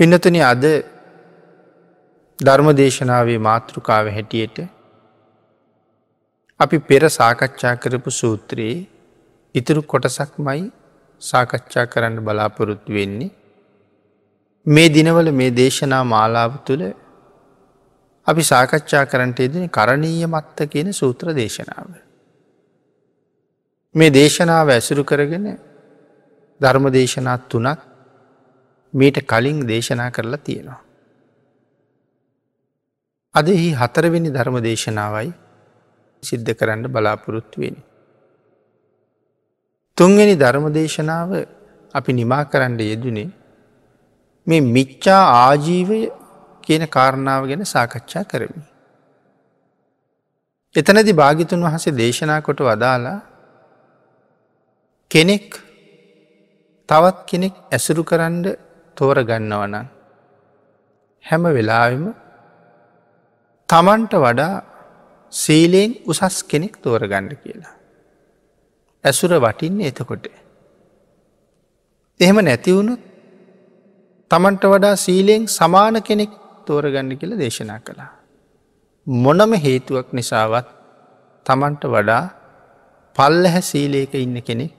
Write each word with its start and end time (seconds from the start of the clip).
පිනතන 0.00 0.36
අද 0.42 0.62
ධර්මදේශනාවේ 2.38 3.38
මාතෘකාව 3.38 4.06
හැටියට 4.08 4.58
අපි 6.60 6.78
පෙර 6.80 7.02
සාකච්ඡා 7.10 7.72
කරපු 7.76 8.10
සූත්‍රයේ 8.10 8.78
ඉතුරු 9.54 9.82
කොටසක් 9.82 10.32
මයි 10.38 10.62
සාකච්ඡා 11.22 11.84
කරන්න 11.86 12.16
බලාපොරොත්තු 12.18 12.90
වෙන්නේ. 12.92 13.30
මේ 14.66 14.88
දිනවල 14.88 15.28
මේ 15.32 15.50
දේශනා 15.52 16.00
මාලාව 16.04 16.56
තුළ 16.64 16.86
අපි 18.26 18.42
සාකච්ඡා 18.42 19.04
කරන්නට 19.04 19.38
යෙදෙන 19.38 19.68
කරණීය 19.68 20.26
මත්ත 20.26 20.70
කියන 20.72 20.90
සූත්‍ර 20.92 21.34
දේශනාව. 21.34 21.92
මේ 23.94 24.10
දේශනාව 24.10 24.66
ඇසුරු 24.70 25.04
කරගෙන 25.04 25.46
ධර්ම 26.60 26.90
දේශනාත් 26.90 27.48
තුනක් 27.48 27.89
මීට 28.94 29.18
කලින් 29.24 29.66
දේශනා 29.66 30.10
කරලා 30.10 30.38
තියෙනවා. 30.38 30.80
අද 33.34 33.48
එහි 33.48 33.70
හතරවෙනි 33.72 34.30
ධර්ම 34.30 34.56
දේශනාවයි 34.60 35.32
සිද්ධ 36.22 36.52
කරන්න 36.52 36.86
බලාපොරොත්තු 36.86 37.60
වෙන. 37.60 37.76
තුන්වෙනි 39.98 40.34
ධර්ම 40.36 40.66
දේශනාව 40.72 41.30
අපි 41.94 42.12
නිමා 42.12 42.44
කරන්න 42.44 42.80
යෙදනේ 42.82 43.28
මේ 44.46 44.60
මිච්චා 44.68 45.22
ආජීවය 45.36 46.00
කියන 46.64 46.84
කාරණාව 46.88 47.46
ගැන 47.46 47.64
සාකච්ඡා 47.64 48.24
කරමි. 48.24 48.62
එතනදි 50.74 51.12
භාගිතුන් 51.12 51.62
වහසේ 51.62 51.94
දේශනා 51.94 52.40
කොට 52.40 52.60
වදාලා 52.60 53.18
කෙනෙක් 55.10 55.46
තවත් 56.88 57.18
කෙනෙක් 57.26 57.54
ඇසුරු 57.70 58.02
කරන්න 58.04 58.36
තෝර 59.00 59.18
ගන්නවනන් 59.22 59.86
හැම 61.24 61.44
වෙලාවෙම 61.50 62.04
තමන්ට 63.68 64.14
වඩා 64.18 64.54
සීලයෙන් 65.32 65.92
උසස් 66.04 66.36
කෙනෙක් 66.44 66.74
තෝරගන්න 66.78 67.28
කියලා. 67.36 67.74
ඇසුර 69.04 69.32
වටින්නේ 69.36 69.88
එතකොට. 69.88 70.26
එහෙම 72.20 72.38
නැතිවුණුත් 72.40 73.02
තමන්ට 74.30 74.64
වඩා 74.66 74.94
සීලයෙන් 74.96 75.46
සමාන 75.48 76.02
කෙනෙක් 76.02 76.32
තෝරගන්න 76.66 77.12
කියල 77.16 77.32
දේශනා 77.38 77.80
කළා. 77.80 78.10
මොනම 79.06 79.52
හේතුවක් 79.58 80.08
නිසාවත් 80.12 80.68
තමන්ට 81.46 81.84
වඩා 81.86 82.24
පල්ලහැ 83.16 83.62
සීලයක 83.62 84.14
ඉන්න 84.16 84.36
කෙනෙක් 84.42 84.72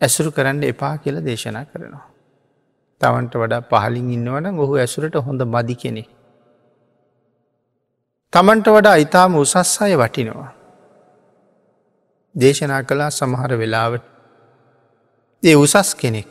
ඇසුරු 0.00 0.30
කරන්න 0.30 0.62
එපා 0.64 0.94
කියල 0.98 1.18
දේශනා 1.22 1.66
කරනවා. 1.66 2.09
තමන්ට 3.00 3.34
වඩා 3.34 3.62
පහලින් 3.70 4.08
ඉන්නවන 4.10 4.46
ඔහු 4.58 4.74
ඇසුරට 4.76 5.14
හොඳ 5.18 5.42
මදි 5.46 5.74
කෙනෙ. 5.74 6.04
තමන්ට 8.32 8.66
වඩා 8.68 8.96
ඉතාම 8.96 9.36
උසස් 9.36 9.72
අය 9.82 9.94
වටිනවා. 9.96 10.50
දේශනා 12.34 12.82
කළා 12.82 13.10
සමහර 13.10 13.52
වෙලාවට 13.58 14.04
ඒ 15.42 15.56
උසස් 15.56 15.94
කෙනෙක් 15.94 16.28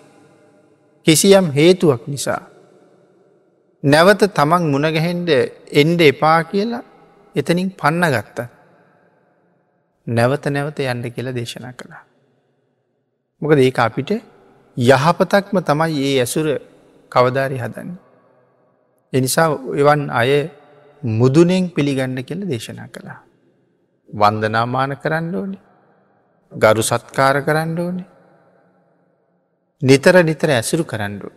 කිසියම් 1.07 1.45
හේතුවක් 1.51 2.03
නිසා 2.07 2.41
නැවත 3.83 4.21
තමන් 4.31 4.63
මුණගැහෙන්ඩ 4.71 5.29
එන්ඩ 5.73 6.01
එපා 6.03 6.39
කියලා 6.43 6.83
එතනින් 7.35 7.69
පන්න 7.71 8.05
ගත්ත. 8.09 8.39
නැවත 10.07 10.45
නැවත 10.47 10.79
යන්ඩ 10.81 11.05
කියලා 11.09 11.33
දේශනා 11.33 11.73
කළා. 11.73 12.03
මොකද 13.41 13.59
ඒ 13.59 13.71
අපිට 13.77 14.11
යහපතක්ම 14.79 15.57
තමයි 15.61 16.03
ඒ 16.03 16.19
ඇසුර 16.19 16.47
කවධාරි 17.11 17.57
හදන්න. 17.57 17.89
එනිසා 19.13 19.47
එවන් 19.75 20.01
අය 20.11 20.31
මුදුනෙන් 21.03 21.65
පිළිගන්න 21.69 22.19
කියල 22.23 22.41
දේශනා 22.43 22.87
කළා. 22.87 23.19
වන්දනාමාන 24.09 24.97
කරන්න 24.97 25.35
ඕනේ 25.35 25.61
ගරු 26.51 26.81
සත්කාර 26.81 27.43
කරන්න 27.43 27.79
ඕනේ 27.79 28.07
නිතර 29.81 30.15
නිතර 30.23 30.49
ඇසුරු 30.49 30.83
කරන්නඩු 30.83 31.29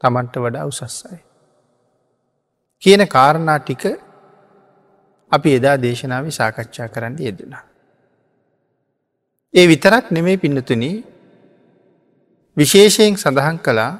තමන්ට 0.00 0.34
වඩා 0.36 0.66
උසස්සයි. 0.66 1.20
කියන 2.82 3.02
කාරණා 3.06 3.58
ටික 3.58 3.84
අපි 5.32 5.48
එදා 5.54 5.76
දේශනාව 5.78 6.24
සාකච්ඡා 6.30 6.88
කරන්න 6.88 7.16
යෙදෙනවා. 7.18 7.64
ඒ 9.54 9.66
විතරක් 9.66 10.10
නෙමේ 10.10 10.36
පින්නතුන 10.36 10.84
විශේෂයෙන් 12.60 13.16
සඳහන් 13.16 13.58
කළා 13.64 13.92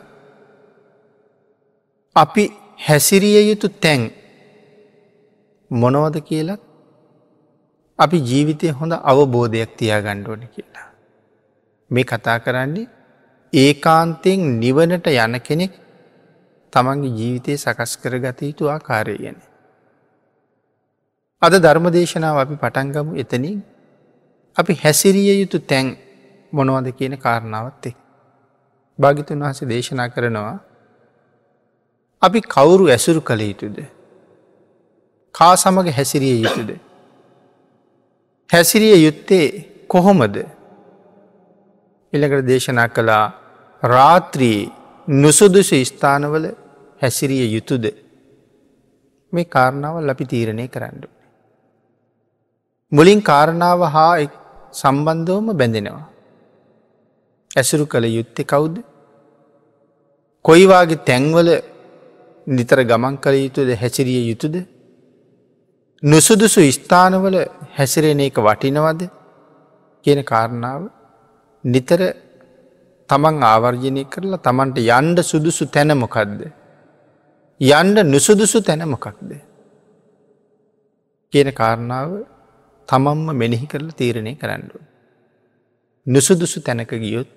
අපි 2.16 2.44
හැසිරිය 2.78 3.38
යුතු 3.42 3.68
තැන් 3.76 4.02
මොනවද 5.70 6.16
කියලත් 6.28 6.62
අපි 7.98 8.18
ජීවිතය 8.20 8.72
හොඳ 8.72 8.92
අවබෝධයක් 9.02 9.76
තියා 9.78 10.00
ගණ්ඩෝන 10.00 10.42
කියලා. 10.46 10.88
මේ 11.90 12.04
කතා 12.04 12.38
කරන්නේ 12.38 12.88
ඒකාන්තයෙන් 13.52 14.42
නිවනට 14.60 15.06
යන 15.08 15.36
කෙනෙක් 15.40 15.72
තමන්ගේ 16.72 17.16
ජීවිතය 17.18 17.56
සකස් 17.56 17.92
කර 18.02 18.14
ගත 18.18 18.40
යුතු 18.42 18.68
ආකාරය 18.68 19.16
ගැන. 19.18 19.38
අද 21.42 21.54
ධර්මදේශනාව 21.56 22.36
අපි 22.38 22.54
පටන්ගමු 22.56 23.12
එතනින් 23.16 23.58
අපි 24.56 24.72
හැසිරිය 24.74 25.32
යුතු 25.40 25.58
තැන් 25.62 25.96
මොනවද 26.52 26.86
කියන 26.92 27.18
කාරණාවත් 27.18 27.86
එක්. 27.86 27.98
භාගිතුන් 29.00 29.42
වහස 29.42 29.60
දේශනා 29.64 30.08
කරනවා 30.08 30.56
අපි 32.22 32.40
කවුරු 32.46 32.84
ඇසුරු 32.86 33.20
කළ 33.20 33.42
යුතුද. 33.42 33.76
කා 35.34 35.54
සමග 35.56 35.86
හැසිරිය 35.90 36.36
යුතුද. 36.44 36.70
හැසිරිය 38.50 38.96
යුත්තේ 39.04 39.46
කොහොමද 39.88 40.36
එළකට 42.12 42.46
දේශනා 42.46 42.88
කළා 42.88 43.24
රාත්‍රී 43.82 44.60
නුසුදුසු 45.08 45.78
ස්ථානවල 45.84 46.46
හැසිරිය 47.02 47.46
යුතුද 47.54 47.84
මේ 49.32 49.46
කාරණාව 49.46 49.96
ලපි 50.00 50.24
තීරණය 50.24 50.66
කරන්න. 50.68 51.02
මුලින් 52.92 53.20
කාරණාව 53.22 53.80
හා 53.88 54.14
සම්බන්ධවම 54.72 55.48
බැඳෙනවා. 55.54 56.06
ඇසුරු 57.50 57.84
කළ 57.86 58.06
යුත්තේ 58.10 58.44
කවුද. 58.44 58.76
කොයිවාගේ 60.44 61.04
තැන්වල 61.04 61.48
නිතර 62.46 62.78
ගමන් 62.82 63.16
කළ 63.18 63.36
යුතුද 63.38 63.70
හැසිරිය 63.74 64.22
යුතුද. 64.28 64.54
නුසුදුසු 66.02 66.60
ස්ථානවල 66.70 67.36
හැසිරෙන 67.76 68.20
එක 68.20 68.38
වටිනවද 68.38 69.02
කියන 70.04 70.20
කාරණාව 70.24 70.82
නිතර 71.64 72.00
තමන් 73.10 73.36
ආවර්ජනය 73.42 74.02
කරලා 74.06 74.40
තමන්ට 74.40 74.78
යන්ඩ 74.88 75.18
සුදුසු 75.22 75.64
තැනමොකක්ද. 75.68 76.40
යන්ඩ 77.60 77.98
නුසුදුසු 78.06 78.58
තැනමොකක්ද. 78.62 79.30
කියන 81.32 81.50
කාරණාව 81.52 82.10
තමන්ම 82.88 83.28
මෙනෙහි 83.34 83.66
කරලා 83.66 83.98
තීරණය 83.98 84.32
කරන්නඩුව. 84.34 84.80
නුසුදුසු 86.06 86.58
තැනක 86.60 86.92
ගියොත් 86.96 87.28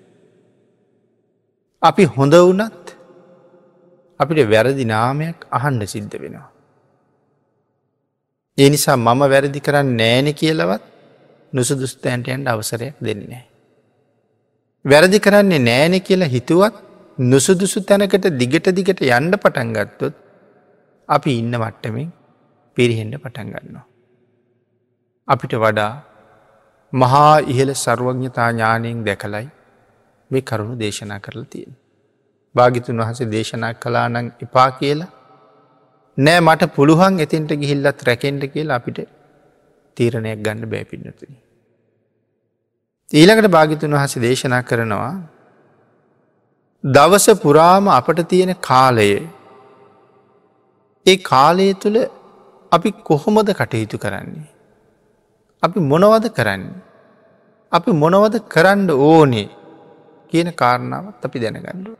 අපි 1.82 2.04
හොඳ 2.06 2.34
වනත් 2.40 2.83
අපිට 4.20 4.48
වැරදි 4.48 4.84
නාමයක් 4.86 5.38
අහන්ඩ 5.50 5.84
සිද්ධ 5.86 6.16
වෙනවා. 6.16 6.48
ඒ 8.58 8.68
නිසා 8.68 8.96
මම 8.96 9.22
වැරදි 9.26 9.60
කරන්න 9.60 9.96
නෑන 9.96 10.28
කියලවත් 10.32 10.82
නුසුදුස්තෑන්ටයන්ට 11.52 12.48
අවසරයක් 12.48 12.96
දෙන්නේ. 13.00 13.44
වැරදි 14.84 15.18
කරන්නේ 15.18 15.60
නෑනෙ 15.60 15.98
කියලා 16.00 16.28
හිතුවත් 16.28 16.76
නුසුදුසු 17.18 17.80
තැනකට 17.82 18.26
දිගට 18.32 18.68
දිගට 18.70 19.00
යන්ඩ 19.08 19.34
පටන්ගත්තොත් 19.36 20.14
අපි 21.08 21.38
ඉන්න 21.40 21.54
මට්ටමින් 21.54 22.08
පිරිහෙන්ඩ 22.76 23.14
පටන්ගන්නවා. 23.16 23.86
අපිට 25.28 25.54
වඩා 25.56 25.92
මහා 26.92 27.38
ඉහළ 27.44 27.72
සර්වඥතා 27.74 28.50
ඥානයෙන් 28.50 29.04
දැකලයි 29.04 29.46
මේ 30.30 30.42
කරුණු 30.42 30.74
දේශනා 30.78 31.20
කරලා 31.20 31.50
තියෙන. 31.50 31.74
භාගිතුන් 32.54 33.02
වහස 33.02 33.20
දේශනා 33.34 33.72
කලා 33.82 34.06
නං 34.08 34.26
එපා 34.44 34.70
කියලා 34.78 35.10
නෑ 36.18 36.40
මට 36.40 36.72
පුළුවන් 36.74 37.20
එතින්ට 37.20 37.52
ගිහිල්ලත් 37.62 38.02
රැකෙන්ට 38.02 38.44
කියලා 38.52 38.78
අපිට 38.80 38.98
තීරණයක් 39.96 40.40
ගන්න 40.44 40.70
බෑපින්නතුනි. 40.72 41.36
ඊළඟට 43.10 43.50
භාගිතුන් 43.50 43.96
වහස 43.96 44.14
දේශනා 44.18 44.62
කරනවා 44.62 45.14
දවස 46.84 47.26
පුරාම 47.36 47.88
අපට 47.90 48.20
තියෙන 48.28 48.52
කාලයේ 48.60 49.22
ඒ 51.06 51.16
කාලය 51.22 51.68
තුළ 51.74 51.98
අපි 52.72 52.90
කොහොමද 53.04 53.48
කටයුතු 53.52 53.98
කරන්නේ. 53.98 54.46
අපි 55.62 55.78
මොනවද 55.82 56.26
කරන්නේ. 56.30 56.80
අපි 57.72 57.90
මොනවද 57.94 58.36
කරන්න 58.48 58.88
ඕනේ 59.02 59.48
කියන 60.30 60.48
කාරණාවත් 60.54 61.24
අපි 61.26 61.38
දැනගන්නඩුව. 61.38 61.96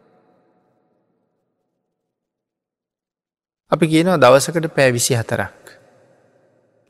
අපි 3.73 3.87
කියනවා 3.87 4.17
දවසකට 4.17 4.69
පෑ 4.77 4.91
විසි 4.93 5.15
හතරක්. 5.15 5.75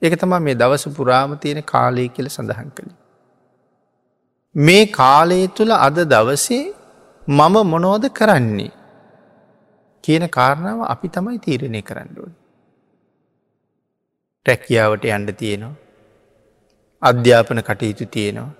එක 0.02 0.14
තමා 0.20 0.40
මේ 0.40 0.54
දවස 0.54 0.84
පුරාම 0.96 1.36
තියෙන 1.38 1.62
කාලය 1.64 2.08
කියල 2.08 2.28
සඳහන් 2.28 2.70
කළේ. 2.70 2.96
මේ 4.54 4.86
කාලය 4.92 5.40
තුළ 5.48 5.72
අද 5.78 5.98
දවසේ 6.06 6.64
මම 7.28 7.56
මොනෝද 7.66 8.04
කරන්නේ 8.10 8.72
කියන 10.04 10.26
කාරණාව 10.28 10.82
අපි 10.86 11.08
තමයි 11.08 11.38
තීරණය 11.38 11.80
කරන්නඩුවන්. 11.82 12.34
ටැක්කියාවට 14.46 15.08
යන්ඩ 15.08 15.30
තියෙනවා. 15.34 15.74
අධ්‍යාපන 17.02 17.60
කටයුතු 17.62 18.06
තියෙනවා. 18.08 18.52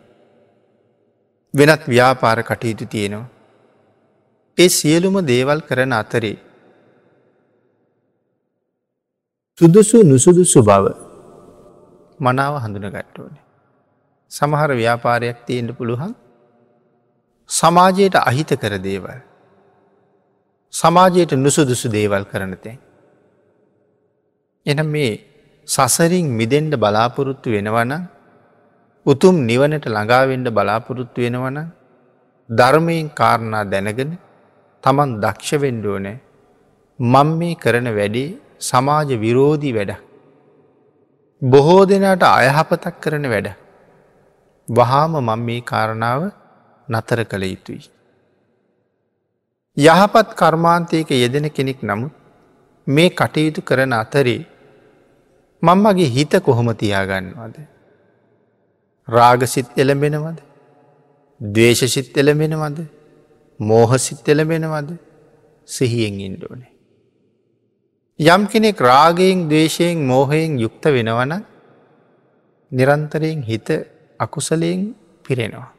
වෙනත් 1.55 1.85
ව්‍යාපාර 1.89 2.39
කටයුතු 2.43 2.87
තියෙනවා. 2.87 3.29
ඒ 4.59 4.69
සියලුම 4.71 5.17
දේවල් 5.27 5.61
කරන 5.61 5.93
අතරේ. 5.95 6.37
සුදුසු 9.59 10.03
නුසුදුසු 10.03 10.61
බව 10.61 10.85
මනාව 12.21 12.55
හඳුන 12.59 12.87
ගට්ටෝන. 12.91 13.35
සමහර 14.31 14.71
ව්‍යාපාරයක් 14.73 15.39
තියෙන්ට 15.47 15.71
පුළුවන් 15.73 16.13
සමාජයට 17.51 18.17
අහිත 18.21 18.51
කර 18.55 18.75
දේවල්. 18.79 19.21
සමාජයට 20.75 21.33
නුසුදුසු 21.37 21.87
දේවල් 21.89 22.25
කරනතැන්. 22.25 22.79
එනම් 24.67 24.89
මේ 24.89 25.13
සසරින් 25.69 26.27
මිදෙන්ඩ 26.31 26.75
බලාපොරොත්තු 26.77 27.49
වෙනවන 27.49 27.93
උතුම් 29.07 29.37
නිවනට 29.41 29.87
ළඟාවෙන්ඩ 29.87 30.49
බලාපොරොත්තු 30.51 31.19
වෙනවන 31.21 31.59
ධර්මයෙන් 32.51 33.07
කාරණා 33.13 33.65
දැනගෙන 33.65 34.19
තමන් 34.85 35.11
දක්ෂවෙන්ඩෝනෑ 35.23 36.17
මං 36.99 37.29
මේ 37.39 37.55
කරන 37.57 37.89
වැඩේ 37.91 38.44
සමාජ 38.69 39.11
විරෝධී 39.25 39.73
වැඩ. 39.73 39.93
බොහෝ 41.43 41.83
දෙනාට 41.85 42.25
අයහපතක් 42.31 42.97
කරන 43.03 43.27
වැඩ. 43.35 43.49
වහාම 44.69 45.13
මං 45.21 45.45
මේ 45.49 45.61
කාරණාව 45.71 46.23
නතර 46.89 47.21
කළ 47.25 47.45
යුතුයි. 47.45 47.83
යහපත් 49.77 50.29
කර්මාන්තයක 50.41 51.11
යෙදෙන 51.13 51.49
කෙනෙක් 51.51 51.81
නමුත් 51.83 52.13
මේ 52.87 53.09
කටයුතු 53.11 53.61
කරන 53.63 53.93
අතරේ 53.93 54.41
මං 55.63 55.79
මගේ 55.79 56.11
හිත 56.17 56.35
කොහොම 56.47 56.69
තියාගන්නවද. 56.75 57.57
රාගසිත් 59.09 59.69
එළඹෙනවද. 59.77 60.39
දවේශසිත් 61.41 62.17
එළඹෙනවද. 62.17 62.79
මෝහසිත් 63.61 64.29
එළඹෙනවද 64.29 64.91
සිහියෙන් 65.69 66.21
ඉන්ඩෝනේ. 66.21 66.74
යම් 68.21 68.47
කෙනෙක් 68.47 68.79
රාගයෙන් 68.81 69.49
දේශයෙන් 69.51 69.99
මෝහයෙන් 70.01 70.57
යුක්ත 70.57 70.85
වෙනවන 70.87 71.33
නිරන්තරයෙන් 72.73 73.43
හිත 73.43 73.69
අකුසලයෙන් 74.21 74.95
පිරෙනවා. 75.25 75.75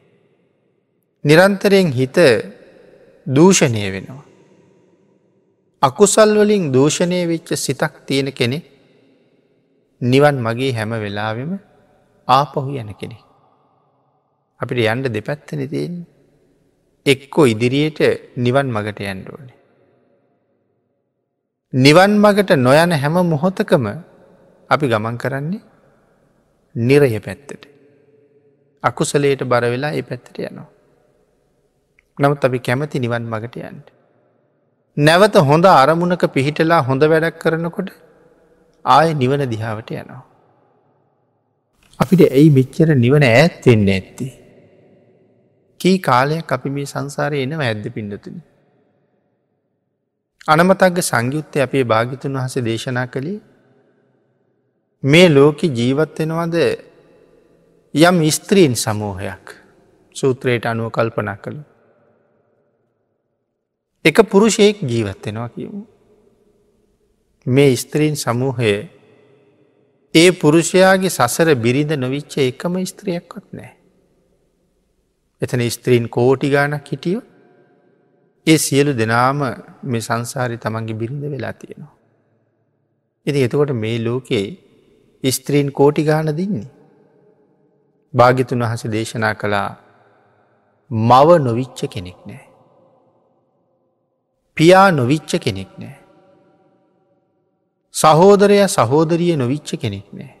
නිරන්තරයෙන් 1.24 1.92
හිත 1.92 2.16
දූෂණය 3.26 3.90
වෙනවා. 3.90 4.24
අකුසල් 5.82 6.36
වලින් 6.36 6.72
දූෂණය 6.72 7.26
වෙච්ච 7.26 7.56
සිතක් 7.56 8.04
තියෙන 8.06 8.32
කෙනෙ 8.32 8.58
නිවන් 10.02 10.36
මගේ 10.38 10.72
හැම 10.72 10.90
වෙලාවෙම 10.94 11.58
ආපහු 12.28 12.68
යන 12.72 12.92
කෙනෙ. 12.94 13.16
අපිට 14.60 14.78
යන්ඩ 14.84 15.08
දෙපැත්තන 15.08 15.60
තියෙන් 15.66 16.04
එක්කො 17.06 17.46
ඉදිරියට 17.46 18.00
නිවන් 18.36 18.68
මගට 18.68 19.00
යන්ඩෝන. 19.02 19.55
නිවන් 21.72 22.12
මගට 22.18 22.50
නොයන 22.56 22.92
හැම 22.92 23.16
මොහොතකම 23.26 23.86
අපි 24.70 24.86
ගමන් 24.88 25.16
කරන්නේ 25.18 25.60
නිරය 26.74 27.18
පැත්තට. 27.18 27.66
අකුසලයට 28.82 29.42
බරවෙලා 29.44 29.92
ඒ 29.92 30.02
පැත්තට 30.02 30.38
යනවා. 30.40 30.68
නමුත් 32.18 32.44
අපි 32.44 32.58
කැමති 32.58 32.98
නිවන් 32.98 33.24
මගට 33.24 33.56
යන්ට. 33.62 33.88
නැවත 34.96 35.34
හොඳ 35.42 35.64
අරමුණක 35.64 36.24
පිහිටලා 36.32 36.80
හොඳ 36.82 37.02
වැඩක් 37.02 37.38
කරනකොට 37.38 37.90
ආය 38.84 39.14
නිවන 39.14 39.42
දිහාවට 39.50 39.90
යනවා. 39.92 40.22
අපිට 42.00 42.22
ඇයි 42.30 42.50
මෙච්චර 42.50 42.94
නිවන 42.96 43.24
ඇත්වෙන්න 43.24 43.88
ඇත්ති. 43.88 44.26
කී 45.80 45.98
කාලයක් 45.98 46.52
අපි 46.52 46.70
මේ 46.70 46.86
සංසාරය 46.86 47.42
එනව 47.42 47.60
ඇද්ද 47.60 47.86
පිඩතුනි. 47.92 48.40
අනමතක්ග 50.48 50.98
සංයුත්තය 51.02 51.58
අපේ 51.60 51.84
භාගිතුන් 51.84 52.36
වහස 52.36 52.56
දේශනා 52.64 53.06
කළේ 53.06 53.38
මේ 55.02 55.28
ලෝක 55.28 55.62
ජීවත්වෙනවද 55.70 56.56
යම් 57.94 58.18
ස්ත්‍රීන් 58.30 58.76
සමූහයක් 58.76 59.54
සූත්‍රයට 60.14 60.64
අනුව 60.64 60.90
කල්පනා 60.90 61.36
කළු. 61.36 61.62
එක 64.04 64.16
පුරුෂයෙක් 64.24 64.82
ජීවත්වෙනවා 64.82 65.48
කියමු. 65.48 65.82
මේ 67.46 67.76
ස්ත්‍රීන් 67.76 68.16
සමූහය 68.16 68.74
ඒ 70.14 70.30
පුරුෂයාගේ 70.32 71.10
සසර 71.10 71.54
බිරිඳ 71.56 71.92
නොවිච්ච 71.96 72.38
එකම 72.40 72.74
ස්ත්‍රියක්වත් 72.84 73.46
නෑ. 73.52 73.72
එතන 75.42 75.70
ස්ත්‍රීන් 75.70 76.06
කෝටි 76.08 76.50
ගානක් 76.50 76.86
හිටියෝ 76.86 77.22
ඒ 78.46 78.58
සියලු 78.58 78.92
දෙනාම 78.98 79.40
මේ 79.82 80.00
සංසාරි 80.00 80.56
තමන්ගේ 80.56 80.98
බිරිඳ 81.00 81.24
වෙලා 81.30 81.52
තියෙනවා. 81.52 81.94
ඉති 83.26 83.42
එතකොට 83.42 83.70
මේ 83.74 83.98
ලෝකයේ 83.98 85.32
ස්ත්‍රීන් 85.32 85.68
කෝටි 85.72 86.02
ගාන 86.04 86.30
දෙන්නේ. 86.36 86.68
භාගිතුන් 88.14 88.62
වහස 88.62 88.84
දේශනා 88.86 89.34
කළා 89.34 89.70
මව 90.90 91.38
නොවිච්ච 91.38 91.80
කෙනෙක් 91.90 92.18
නෑ. 92.26 92.44
පියා 94.56 94.90
නොවිච්ච 94.90 95.32
කෙනෙක් 95.38 95.72
නෑ. 95.78 95.96
සහෝදරය 97.94 98.58
සහෝදරිය 98.68 99.36
නොවිච්ච 99.36 99.70
කෙනෙක් 99.76 100.06
නෑ. 100.12 100.34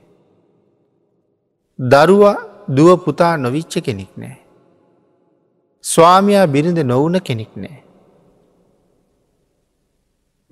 දරුවා 1.78 2.36
දුව 2.68 2.90
පුතා 3.04 3.36
නොවිච්ච 3.36 3.74
කෙනෙක් 3.80 4.12
නෑ. 4.16 4.36
ස්වාමයා 5.84 6.46
බිරිඳ 6.46 6.78
නොවන 6.84 7.20
කෙනෙක් 7.20 7.52
නෑ. 7.56 7.85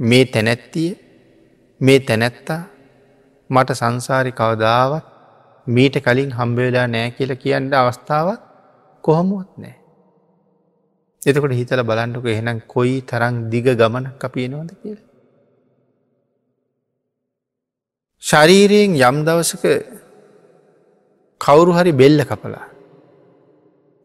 මේ 0.01 0.25
තැනැත්තිය 0.27 0.91
මේ 1.81 2.01
තැනැත්තා 2.01 2.63
මට 3.51 3.71
සංසාරි 3.73 4.33
කවදාවත් 4.33 5.05
මීට 5.67 5.97
කලින් 5.99 6.33
හම්බවෙලා 6.33 6.87
නෑ 6.87 7.11
කියල 7.11 7.33
කියන්න 7.37 7.73
අවස්ථාවත් 7.75 8.41
කොහොමුවත් 9.05 9.51
නෑ. 9.57 9.75
එතකොට 11.23 11.53
හිතල 11.53 11.83
බලන්ටක 11.83 12.27
එහෙනම් 12.27 12.61
කොයි 12.67 12.97
තරං 13.03 13.37
දිග 13.51 13.67
ගමන 13.73 14.07
කපියනවද 14.19 14.71
කියල. 14.83 14.99
ශරීරයෙන් 18.23 18.93
යම් 19.01 19.17
දවසක 19.25 19.65
කවුරු 21.41 21.73
හරි 21.73 21.93
බෙල්ල 21.93 22.21
කපලා 22.25 22.67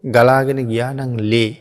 ගලාගෙන 0.04 0.60
ගියානං 0.68 1.14
ලේ 1.26 1.52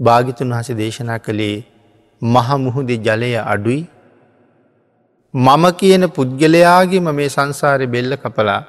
භාගිතුන් 0.00 0.52
වහස 0.52 0.70
දේශනා 0.74 1.18
කළේ 1.18 1.73
මහමුහුදේ 2.22 2.98
ජලය 2.98 3.32
අඩුයි 3.44 3.80
මම 5.34 5.64
කියන 5.72 6.02
පුද්ගලයාගේම 6.10 7.08
මේ 7.12 7.28
සංසාරය 7.28 7.86
බෙල්ල 7.86 8.16
කපලා 8.16 8.60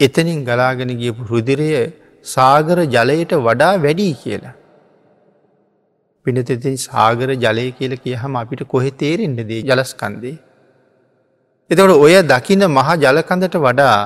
එතනින් 0.00 0.44
ගලාගෙන 0.44 0.90
ගියපු 0.96 1.28
රුදිරය 1.28 1.68
සාගර 2.24 2.78
ජලයට 2.86 3.32
වඩා 3.38 3.74
වැඩී 3.78 4.14
කියලා. 4.14 4.54
පිනතතින් 6.26 6.76
සාගර 6.78 7.28
ජලය 7.36 7.66
කියල 7.72 7.92
කියහම 7.96 8.36
අපිට 8.36 8.62
කොහෙ 8.66 8.90
තේරෙන්න්නදේ 8.92 9.60
ජලස්කන්දේ. 9.62 10.36
එතකට 11.70 11.92
ඔය 11.98 12.14
දකින 12.24 12.64
මහ 12.68 12.88
ජලකඳට 12.96 13.56
වඩා 13.58 13.98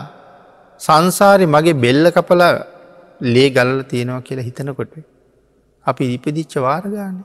සංසාරය 0.80 1.46
මගේ 1.46 1.76
බෙල්ල 1.76 2.10
කපල 2.10 2.42
ලේ 3.20 3.48
ගල්ල 3.50 3.78
තියෙනවා 3.84 4.20
කියලා 4.20 4.48
හිතනකොට. 4.48 4.92
අපි 5.86 6.04
ඉපදිච්ච 6.16 6.54
වාරගාන. 6.58 7.16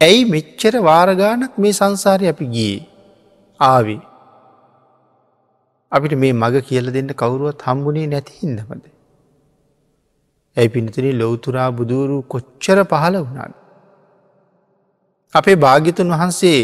ඇයි 0.00 0.24
මෙච්චර 0.24 0.74
වාරගානක් 0.80 1.54
මේ 1.58 1.72
සංසාරය 1.72 2.28
අපි 2.28 2.46
ගියේ 2.46 2.80
ආවි. 3.60 3.96
අපිට 5.92 6.14
මේ 6.14 6.32
මග 6.32 6.54
කියල 6.68 6.92
දෙන්න 6.92 7.10
කවුරුවත් 7.14 7.62
හම්බුණේ 7.62 8.06
නැති 8.06 8.38
හිදමද. 8.40 8.84
ඇයි 10.56 10.68
පිනිතුනි 10.68 11.12
ලොවතුරා 11.12 11.70
බුදුරු 11.72 12.18
කොච්චර 12.22 12.78
පහළ 12.84 13.16
වුණාන්. 13.16 13.54
අපේ 15.34 15.56
භාගිතුන් 15.56 16.12
වහන්සේ 16.14 16.60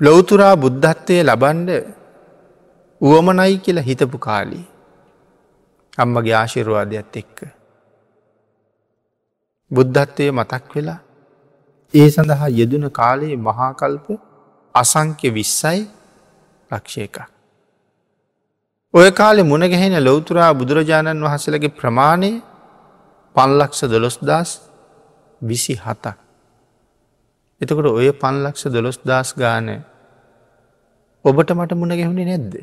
ලොවතුරා 0.00 0.54
බුද්ධත්වය 0.56 1.16
ලබන්ඩ 1.22 1.70
වුවමනයි 3.00 3.56
කියලා 3.58 3.82
හිතපු 3.82 4.18
කාලී. 4.18 4.66
අම්මගේ 5.98 6.34
ආශිරවාදයක් 6.34 7.16
එක්ක. 7.16 7.59
බුද්ධත්වය 9.70 10.30
මතක් 10.30 10.74
වෙලා 10.74 11.00
ඒ 11.94 12.08
සඳහා 12.10 12.48
යෙදන 12.50 12.86
කාලයේ 12.90 13.36
මහාකල්ප 13.38 14.06
අසංක්‍ය 14.74 15.28
විස්සයි 15.30 15.80
ලක්ෂය 16.70 17.00
එකක්. 17.02 17.18
ඔය 18.94 19.08
කාලෙ 19.10 19.42
මුණගැහෙන 19.42 19.96
ලොවතුරා 20.04 20.50
බුදුරජාණන් 20.54 21.24
වහසලගේ 21.24 21.76
ප්‍රමාණය 21.78 22.32
පන්ලක්ෂ 23.36 23.80
දොළොස්දස් 23.84 24.50
විසි 25.42 25.74
හතක්. 25.76 26.16
එතකොට 27.60 27.86
ඔය 27.90 28.10
පන්ලක්ෂ 28.14 28.64
දොළොස් 28.68 28.98
දස් 29.00 29.30
ගාන 29.34 29.68
ඔබට 31.24 31.50
මට 31.52 31.72
මුණ 31.74 31.92
ගැහුණේ 31.92 32.26
නැද්ද. 32.26 32.54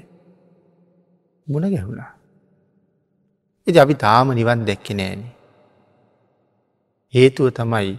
මුණ 1.48 1.66
ගැහුණා. 1.66 2.12
එති 3.68 3.80
අපි 3.80 3.96
තාම 3.96 4.32
නිවන් 4.32 4.66
දැක්ක 4.66 4.88
නෑන. 4.92 5.37
හේතුව 7.14 7.50
තමයි 7.52 7.96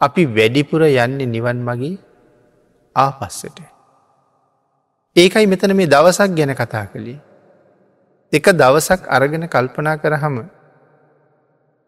අපි 0.00 0.22
වැඩිපුර 0.28 0.82
යන්නේ 0.84 1.26
නිවන් 1.26 1.58
මගේ 1.60 1.96
ආපස්සට. 2.96 3.58
ඒකයි 5.16 5.46
මෙතන 5.46 5.74
මේ 5.74 5.86
දවසක් 5.86 6.30
ගැන 6.32 6.54
කතා 6.54 6.86
කළේ. 6.86 7.18
එක 8.32 8.46
දවසක් 8.52 9.02
අරගෙන 9.08 9.44
කල්පනා 9.46 9.96
කරහම 9.96 10.36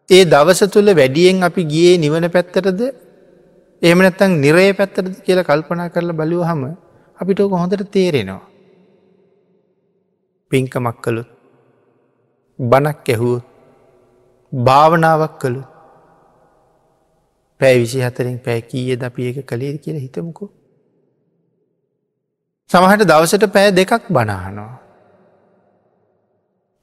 ඒ 0.09 0.23
දවස 0.25 0.61
තුළ 0.73 0.89
වැඩියෙන් 0.91 1.43
අපි 1.43 1.61
ගියේ 1.63 1.97
නිවන 1.97 2.25
පැත්තටද 2.29 2.81
එහමනැත්තං 3.81 4.39
නිරේ 4.43 4.71
පැත්තටද 4.73 5.19
කියලා 5.25 5.45
කල්පනා 5.45 5.89
කරලා 5.89 6.19
බලුව 6.19 6.43
හම 6.43 6.63
අපිට 7.19 7.39
ඕක 7.39 7.53
හොඳට 7.53 7.91
තේරෙනවා. 7.91 8.41
පින්කමක් 10.51 10.97
කළුත් 11.03 11.29
බනක් 12.59 13.07
ඇහුවත් 13.07 13.45
භාවනාවක් 14.53 15.35
කළු 15.41 15.61
පැෑ 17.61 17.79
විසි 17.79 18.01
හතරෙන් 18.01 18.37
පැෑ 18.39 18.61
කීය 18.63 18.97
ද 18.97 19.03
අපි 19.03 19.27
ඒක 19.27 19.45
කළේ 19.45 19.77
කියල 19.77 19.97
හිතමුකෝ. 19.97 20.49
සමහට 22.69 23.05
දවසට 23.05 23.45
පෑ 23.53 23.71
දෙකක් 23.71 24.07
බනාහනවා. 24.09 24.71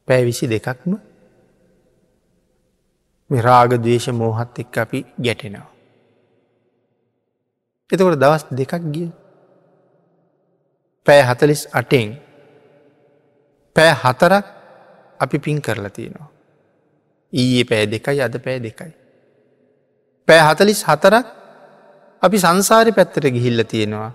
පෑ 0.09 0.23
විසි 0.25 0.47
දෙකක්ම 0.47 0.95
රාග 3.31 3.75
දේශ 3.87 4.09
මෝහත් 4.13 4.59
එක් 4.59 4.79
අපි 4.79 5.01
ගැටෙනවා. 5.19 5.67
එතකොට 7.91 8.21
දවස් 8.21 8.47
දෙකක් 8.53 8.73
ගිය. 8.95 9.11
පෑ 11.07 11.27
හතලිස් 11.29 11.67
අටෙන් 11.73 12.15
පෑ 13.77 13.93
හතරක් 14.03 14.47
අපි 15.21 15.39
පින් 15.39 15.61
කරලා 15.63 15.91
තියෙනවා. 15.91 16.31
ඊයේ 17.33 17.65
පෑ 17.65 17.85
දෙකයි 17.87 18.23
අද 18.23 18.39
පෑ 18.39 18.59
දෙකයි. 18.61 19.08
පෑ 20.29 20.41
හතලිස් 20.47 20.81
හතරක් 20.85 21.27
අපි 22.23 22.37
සංසාරි 22.39 22.93
පැත්තට 22.93 23.27
ගිහිල්ල 23.29 23.65
තියෙනවා 23.65 24.11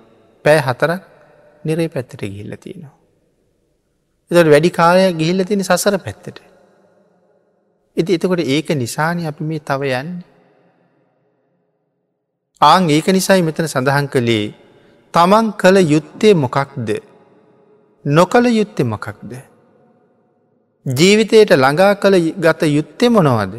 පෑ 0.46 0.60
හතරක් 0.60 1.02
නිරේ 1.64 1.90
පැත්තට 1.90 2.22
ගිහිල්ල 2.24 2.58
තියෙනවා. 2.58 2.96
එතට 4.32 4.50
වැඩි 4.50 4.72
කාලයක් 4.72 5.16
ගිහිල්ල 5.18 5.44
තියෙන 5.44 5.64
සසර 5.64 5.98
පැත්තට. 6.00 6.38
එති 7.98 8.18
එතකොට 8.18 8.44
ඒක 8.48 8.70
නිසානි 8.76 9.28
අපි 9.28 9.44
මේ 9.44 9.60
තව 9.62 9.82
යන්නේ. 9.94 10.24
ආං 12.62 12.90
ඒක 12.90 13.08
නිසයි 13.10 13.42
මෙතන 13.42 13.68
සඳහන් 13.68 14.08
කළේ 14.10 14.46
තමන් 15.14 15.52
කළ 15.54 15.78
යුත්තේ 15.86 16.34
මොකක්ද 16.36 16.90
නොකළ 18.06 18.48
යුත්තේ 18.52 18.86
මොකක්ද. 18.86 19.32
ජීවිතයට 20.86 21.52
ළඟා 21.54 21.94
කළ 21.96 22.16
ගත 22.38 22.62
යුත්තේ 22.70 23.10
මොනවද 23.10 23.56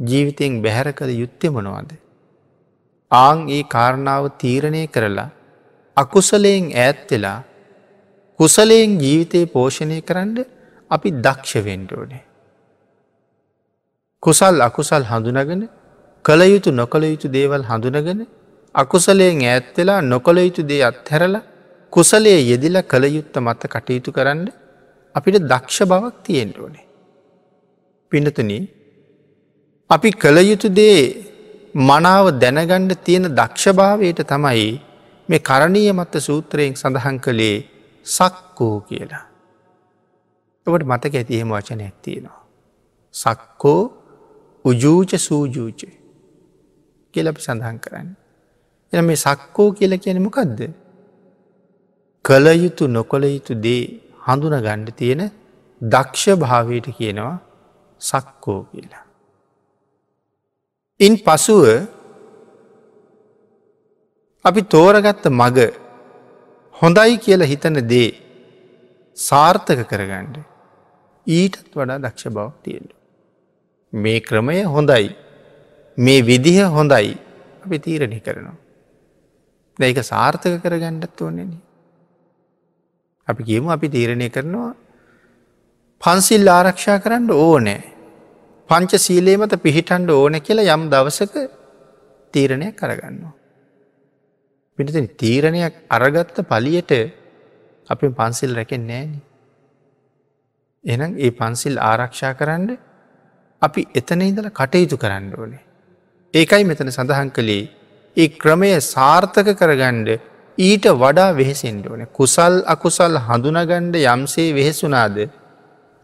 ජීවිතයෙන් 0.00 0.62
බැහැර 0.62 0.88
කළ 0.92 1.12
යුත්තේ 1.14 1.50
මොනවද. 1.50 1.92
ආං 3.10 3.38
ඒ 3.48 3.62
කාරණාව 3.64 4.24
තීරණය 4.38 4.82
කරලා 4.86 5.30
අකුසලයෙන් 5.96 6.66
ඈත්වෙලා 6.74 7.38
කුසලයෙන් 8.40 8.98
ජීවිතය 8.98 9.40
පෝෂණය 9.46 9.98
කරන්න 10.02 10.36
අපි 10.90 11.08
දක්ෂවෙන්ඩෝනේ. 11.18 12.22
කුසල් 14.22 14.56
අකුසල් 14.60 15.04
හඳුනගෙන 15.04 15.62
කළ 16.24 16.42
යුතු 16.44 16.70
නොකළ 16.72 17.04
යුතු 17.04 17.28
දේවල් 17.28 17.62
හඳුනගෙන 17.62 18.20
අකුසලයෙන් 18.74 19.44
ඈත්වෙලා 19.44 20.00
නොකළ 20.04 20.38
යුතු 20.38 20.62
දේ 20.62 20.82
අත්හැරලා 20.82 21.46
කුසලයේ 21.92 22.40
යෙදිල 22.42 22.76
කළ 22.84 23.04
යුත්ත 23.08 23.34
මත 23.38 23.62
කටයුතු 23.66 24.10
කරන්න 24.12 24.44
අපිට 25.14 25.36
දක්ෂ 25.42 25.88
බවක් 25.90 26.14
තියෙන්ට 26.22 26.58
ඕනේ. 26.58 26.86
පිනතුන 28.12 28.50
අපි 29.90 30.10
කළ 30.12 30.38
යුතු 30.42 30.68
දේ 30.70 31.00
මනාව 31.88 32.26
දැනගණ්ඩ 32.42 32.92
තියෙන 33.06 33.26
දක්ෂභාවයට 33.34 34.20
තමයි 34.22 34.68
මේ 35.28 35.40
කරණීය 35.40 35.92
මත්ත 35.92 36.14
සූත්‍රයෙන් 36.18 36.74
සඳහන් 36.74 37.16
කළේ 37.18 37.56
සක්කෝ 38.06 38.76
කියලා. 38.80 39.24
ඔට 40.66 40.84
මතක 40.84 41.14
ඇතිහෙම 41.14 41.50
වචන 41.50 41.82
ඇත්තියෙනවා. 41.86 42.38
සක්කෝ 43.14 43.82
උජූච 44.64 45.12
සූජූචේ 45.18 45.94
කියලපි 47.14 47.40
සඳහන් 47.40 47.78
කරන්න. 47.78 48.08
එ 48.92 49.02
මේ 49.02 49.16
සක්කෝ 49.16 49.68
කියල 49.72 49.98
කියන 49.98 50.22
මොකක්ද. 50.22 50.60
කළ 52.24 52.46
යුතු 52.54 52.84
නොකොළ 52.88 53.24
යුතු 53.26 53.60
දේ 53.66 53.84
හඳුන 54.26 54.58
ගණ්ඩ 54.60 54.96
තියෙන 54.96 55.22
දක්ෂ 55.80 56.40
භාවයට 56.42 56.90
කියනවා 56.98 57.36
සක්කෝ 58.00 58.60
කියලා. 58.64 59.09
ඉන් 61.00 61.14
පසුව 61.26 61.64
අපි 64.44 64.60
තෝරගත්ත 64.74 65.26
මග 65.30 65.58
හොඳයි 66.74 67.14
කියලා 67.24 67.50
හිතන 67.52 67.78
දේ 67.92 68.08
සාර්ථක 69.16 69.80
කරගණ්ඩ 69.90 70.36
ඊටත් 71.26 71.64
වඩා 71.74 71.98
දක්ෂ 72.04 72.34
බව 72.36 72.46
තියෙන්ට. 72.64 72.92
මේ 73.92 74.20
ක්‍රමය 74.20 74.58
හොඳයි 74.74 75.06
මේ 75.98 76.20
විදිහ 76.22 76.58
හොඳයි 76.76 77.16
අපි 77.64 77.78
තීරණි 77.86 78.20
කරනවා. 78.20 78.58
දැක 79.78 80.00
සාර්ථක 80.12 80.54
කරගණ්ඩත් 80.64 81.22
ඕනෙන. 81.22 81.50
අපි 83.28 83.42
කියමු 83.48 83.72
අපි 83.76 83.88
තීරණය 83.88 84.28
කරනවා 84.28 84.72
පන්සිල් 86.02 86.46
ආරක්ෂා 86.48 86.98
කරන්න 87.04 87.32
ඕනෑ. 87.38 87.80
පංච 88.70 88.98
සීලේ 88.98 89.36
මත 89.36 89.54
පිහිටන්ඩ 89.58 90.10
ඕන 90.12 90.34
කියලා 90.40 90.74
යම් 90.74 90.82
දවසක 90.88 91.34
තීරණයක් 92.34 92.76
කරගන්නවා. 92.76 93.32
පිට 94.78 95.16
තීරණයක් 95.16 95.74
අරගත්ත 95.88 96.36
පලියට 96.44 96.92
අපි 97.90 98.06
පන්සිල් 98.10 98.52
රැකෙන් 98.54 98.84
නෑන. 98.84 99.10
එනම් 100.84 101.12
ඒ 101.18 101.30
පන්සිල් 101.32 101.76
ආරක්ෂා 101.82 102.32
කරන්න 102.34 102.68
අපි 103.62 103.82
එතන 103.94 104.22
ඉදල 104.22 104.48
කටයුතු 104.52 104.96
කරන්න 104.96 105.26
ඕනේ. 105.34 105.62
ඒකයි 106.34 106.64
මෙතන 106.64 106.90
සඳහන් 106.90 107.30
කළේ 107.30 107.64
ඒ 108.16 108.28
ක්‍රමය 108.36 108.70
සාර්ථක 108.84 109.50
කරගණ්ඩ 109.54 110.10
ඊට 110.58 110.86
වඩා 110.96 111.30
වෙහෙසෙන්ට 111.32 111.84
ඕන 111.86 112.06
කුසල් 112.12 112.54
අකුසල් 112.66 113.18
හඳුනගණ්ඩ 113.20 113.98
යම්සේ 114.04 114.54
වෙහෙසුනාද 114.54 115.18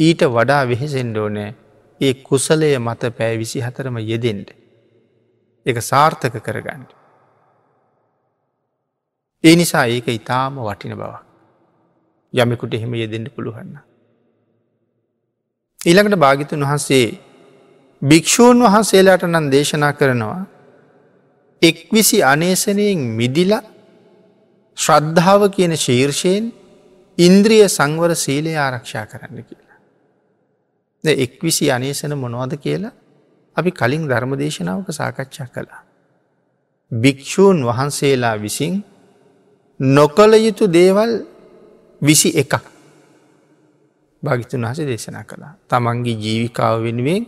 ඊට 0.00 0.26
වඩා 0.30 0.62
වෙහෙසෙන්ඩ 0.64 1.18
ඕනෑ 1.18 1.52
ඒ 2.00 2.14
කුසලය 2.22 2.70
මත 2.78 3.02
පෑ 3.12 3.34
විසි 3.36 3.60
හතරම 3.60 3.98
යෙදෙන්ට 4.02 4.48
එක 5.66 5.76
සාර්ථක 5.82 6.34
කරගන්නඩ. 6.38 6.90
ඒ 9.44 9.54
නිසා 9.56 9.86
ඒක 9.88 10.08
ඉතාම 10.10 10.58
වටින 10.60 10.94
බවක් 10.94 11.24
යමෙකුට 12.34 12.74
එහෙම 12.74 12.94
යෙදෙන්ට 12.94 13.30
පුළුවන්න. 13.30 13.78
ඊළඟට 15.80 16.18
භාගිතුන් 16.18 16.62
වහන්සේ 16.62 17.06
භික්‍ෂූන් 18.02 18.60
වහන්සේලාට 18.62 19.24
නම් 19.24 19.46
දේශනා 19.50 19.92
කරනවා 19.92 20.40
එක්විසි 21.62 22.18
අනේසනයෙන් 22.24 23.00
මිදිල 23.16 23.52
ශ්‍රද්ධාව 24.78 25.42
කියන 25.50 25.72
ශීර්ෂයෙන් 25.76 26.52
ඉන්ද්‍රිය 27.18 27.64
සංවර 27.68 28.12
සීලය 28.16 28.52
ආරක්ෂා 28.56 29.06
කරන්න 29.06 29.40
කියලා. 29.40 29.65
එක්විසි 31.08 31.70
අනේසන 31.70 32.14
මොනවද 32.14 32.56
කියලා 32.56 32.92
අපි 33.56 33.70
කලින් 33.70 34.08
ධර්මදේශනාවක 34.08 34.88
සාකච්ඡා 34.90 35.46
කළා. 35.46 35.82
භික්‍ෂූන් 36.92 37.64
වහන්සේලා 37.64 38.36
විසින් 38.36 38.84
නොකළ 39.80 40.34
යුතු 40.36 40.64
දේවල් 40.68 41.12
විසි 42.02 42.30
එකක් 42.34 42.54
භාගිතුන් 44.22 44.62
වහස 44.62 44.78
දේශනා 44.82 45.24
කළා. 45.24 45.54
තමන්ගේ 45.68 46.16
ජීවිකාව 46.16 46.82
වෙනුවෙන් 46.82 47.26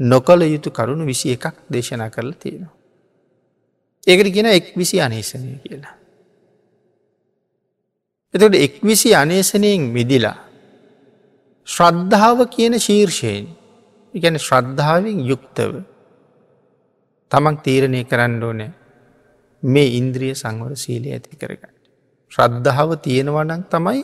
නොකළ 0.00 0.42
යුතු 0.44 0.70
කරුණු 0.70 1.06
විසි 1.06 1.32
එකක් 1.32 1.54
දේශනා 1.72 2.10
කරලා 2.10 2.34
තියෙනවා. 2.34 2.74
ඒකට 4.06 4.34
ගෙන 4.34 4.46
එක් 4.48 4.76
විසි 4.76 5.00
අනේසනය 5.00 5.58
කියලා. 5.58 5.94
එතට 8.34 8.54
එක් 8.56 8.74
විසි 8.82 9.14
අනේසනයෙන් 9.14 9.80
මිදිලා 9.88 10.47
ශ්‍රද්ධාව 11.68 12.38
කියන 12.48 12.74
ශීර්ෂයෙන් 12.78 13.46
ඉගැන 14.14 14.36
ශ්‍රද්ධාවෙන් 14.38 15.18
යුක්තව 15.22 15.72
තමක් 17.32 17.56
තීරණය 17.62 18.00
කරන්න 18.04 18.42
ඕනෑ 18.42 18.70
මේ 19.62 19.88
ඉන්ද්‍රිය 19.92 20.32
සංවර 20.34 20.72
සීලය 20.76 21.12
ඇති 21.12 21.36
කරගන්න. 21.36 21.74
ශ්‍රද්ධාව 22.32 22.90
තියෙනවනක් 22.98 23.68
තමයි 23.68 24.02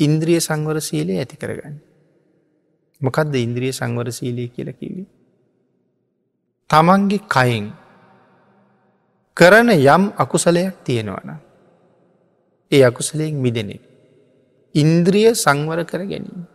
ඉන්ද්‍රිය 0.00 0.40
සංවර 0.40 0.78
සීලය 0.80 1.16
ඇති 1.16 1.36
කරගන්න. 1.36 1.76
මොකක්ද 3.00 3.34
ඉන්ද්‍රිය 3.36 3.72
සංවර 3.72 4.08
සීලය 4.10 4.48
කියල 4.48 4.70
කිවි. 4.72 5.04
තමන්ගේ 6.70 7.24
කයින් 7.26 7.66
කරන 9.36 9.68
යම් 9.70 10.02
අකුසලයක් 10.14 10.84
තියෙනවන. 10.84 11.30
ඒ 12.72 12.82
අකුසලයෙන් 12.82 13.36
මිදෙනෙ. 13.36 13.78
ඉන්ද්‍රිය 14.74 15.32
සංවර 15.34 15.80
කර 15.84 16.02
ගැනීම. 16.04 16.53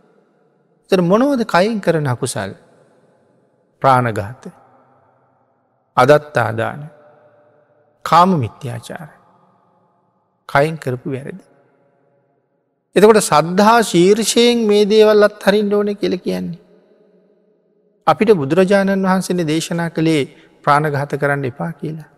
තර 0.90 1.00
මොනවද 1.02 1.42
කයින් 1.46 1.78
කරන 1.80 2.06
අකුසල් 2.06 2.52
ප්‍රාණගාත 3.82 4.44
අදත්තාදාන 5.96 6.82
කාම 8.04 8.30
මිත්‍යාචාර 8.36 9.08
කයින් 10.48 10.74
කරපු 10.76 11.08
වැරදි. 11.10 11.44
එතකොට 12.96 13.22
සද්ධහා 13.22 13.80
ශීර්ෂයෙන් 13.82 14.66
මේ 14.66 14.84
දේවල්ලත් 14.84 15.42
හරින් 15.42 15.74
ඕන 15.74 15.90
කියල 15.96 16.14
කියන්නේ. 16.18 16.60
අපිට 18.06 18.30
බුදුරජාණන් 18.34 19.06
වහන්සේන 19.06 19.42
දේශනා 19.46 19.90
කළේ 19.90 20.22
ප්‍රාණඝාත 20.64 21.12
කරන්න 21.14 21.44
එපා 21.44 21.72
කියලා. 21.72 22.08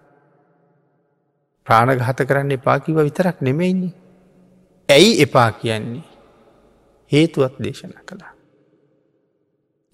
ප්‍රාණඝාත 1.66 2.20
කරන්න 2.28 2.52
එපාකිව 2.52 2.96
විතරක් 2.98 3.36
නෙමෙයින්නේ. 3.40 3.94
ඇයි 4.88 5.12
එපා 5.22 5.50
කියන්නේ. 5.54 6.04
හේතුවත් 7.12 7.56
දේශනා 7.60 8.04
කළා. 8.06 8.31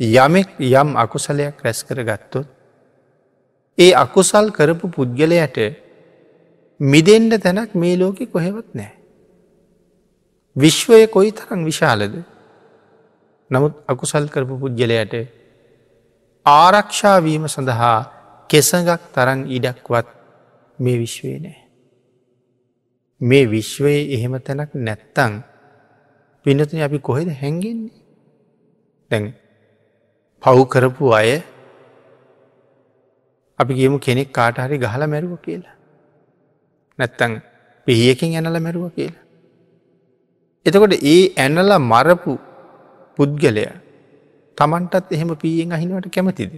යමෙක් 0.01 0.49
යම් 0.61 0.91
අකුසලයක් 0.97 1.59
රැස් 1.59 1.83
කර 1.83 1.99
ගත්තොත් 2.05 2.47
ඒ 3.79 3.93
අකුසල් 3.95 4.51
කරපු 4.51 4.87
පුද්ගලයට 4.89 5.59
මිදෙන්ඩ 6.81 7.33
තැනක් 7.37 7.75
මේ 7.75 7.97
ලෝකෙ 7.97 8.27
කොහෙවත් 8.27 8.69
නෑ. 8.75 8.93
විශ්වය 10.57 11.07
කොයි 11.09 11.33
තරම් 11.33 11.65
විශාලද 11.65 12.15
නමුත් 13.51 13.75
අකුසල් 13.87 14.27
කරපු 14.29 14.55
පුද්ගලයට 14.57 15.15
ආරක්ෂාවීම 16.47 17.45
සඳහා 17.47 17.99
කෙසඟක් 18.51 19.03
තරන් 19.15 19.41
ඉඩක්වත් 19.49 20.07
මේ 20.79 20.99
විශ්වය 20.99 21.35
නෑ. 21.39 21.59
මේ 23.21 23.45
විශ්වයේ 23.47 24.15
එහෙම 24.15 24.35
තැනක් 24.39 24.71
නැත්තං 24.77 25.43
පිනතින 26.47 26.83
අපි 26.83 26.99
කොහෙද 27.01 27.29
හැඟෙන්නේ 27.33 27.99
දැන් 29.11 29.35
පව් 30.43 30.59
කරපු 30.73 31.13
අය 31.13 31.31
අපි 33.59 33.73
කියමු 33.75 33.99
කෙනෙක් 33.99 34.31
කාටහරි 34.33 34.79
ගහල 34.79 35.03
මැරුව 35.07 35.35
කියලා. 35.43 35.77
නැත්තං 36.99 37.33
පිහියකින් 37.87 38.37
ඇනල 38.37 38.59
මැරුව 38.59 38.87
කියලා. 38.95 39.25
එතකොට 40.67 40.95
ඒ 41.13 41.21
ඇනල 41.37 41.73
මරපු 41.83 42.33
පුද්ගලය 43.19 43.67
තමන්ටත් 44.59 45.15
එහෙම 45.15 45.31
පීයෙන් 45.37 45.73
අහිනුවට 45.73 46.11
කැමතිද. 46.11 46.53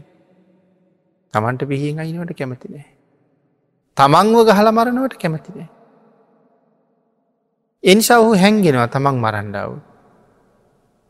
තමන්ට 1.34 1.62
පිහියෙන් 1.68 2.00
අහිනුවට 2.02 2.32
කැමතිනෑ. 2.38 2.86
තමන්ව 3.96 4.38
ගහල 4.48 4.68
මරණවට 4.70 5.20
කැමතිනෑ. 5.22 5.68
එනිසා 7.84 8.20
ඔහු 8.20 8.32
හැන්ගෙනවා 8.36 8.88
තමන් 8.88 9.16
මරණ්ඩාව. 9.24 9.72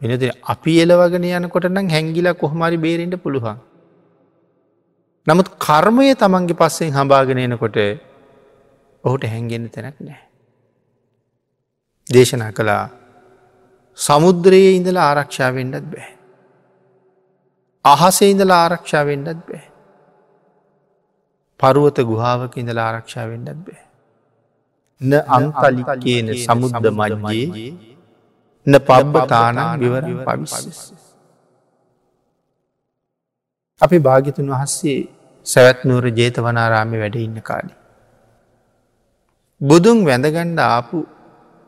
වෙනද 0.02 0.24
අපි 0.44 0.74
එලවගෙන 0.82 1.26
යනකොට 1.30 1.66
නම් 1.68 1.88
හැංගිලා 1.94 2.34
කොහමරි 2.34 2.78
බේරෙන්ට 2.84 3.16
පුළුවන්. 3.24 3.58
නමුත් 5.26 5.48
කර්මය 5.58 6.06
තමන්ගේ 6.14 6.58
පස්සෙන් 6.60 6.94
හඹාගෙන 6.96 7.40
එනකොට 7.40 7.76
ඔහුට 9.04 9.24
හැන්ගෙන්න්න 9.24 9.68
තැනක් 9.68 9.98
නෑ. 10.00 10.22
දේශනා 12.06 12.52
කළා 12.52 12.84
සමුද්‍රයේ 13.98 14.72
ඉඳලා 14.78 15.06
ආරක්ෂාවෙන්ඩත් 15.10 15.86
බෑ. 15.92 16.08
අහසේ 17.84 18.30
ඉඳලා 18.32 18.60
ආරක්ෂාවෙන්ඩත් 18.64 19.44
බෑ. 19.48 19.62
පරුවත 21.60 21.98
ගුහාාවක 22.10 22.56
ඉඳලා 22.56 22.88
ආරක්ෂාවෙන්ඩත් 22.88 23.60
බෑ. 23.66 23.82
න 25.00 25.12
අංකලි 25.36 25.82
කියන 26.02 26.26
සමුද්ද 26.38 26.86
මජ්ජයේ 26.92 27.89
න 28.66 28.74
පබ්බතාන 28.80 29.58
විවර 29.78 30.04
පවිස්. 30.26 30.78
අපි 33.80 33.98
භාගිතුන් 33.98 34.48
වහන්සේ 34.48 34.98
සැවැත්නුවර 35.46 36.04
ජේතවනාරාමි 36.12 36.96
වැඩ 36.98 37.16
ඉන්න 37.18 37.38
කාලි. 37.42 37.72
බුදුන් 39.60 40.04
වැඳගණ්ඩ 40.04 40.60
ආපු 40.66 40.98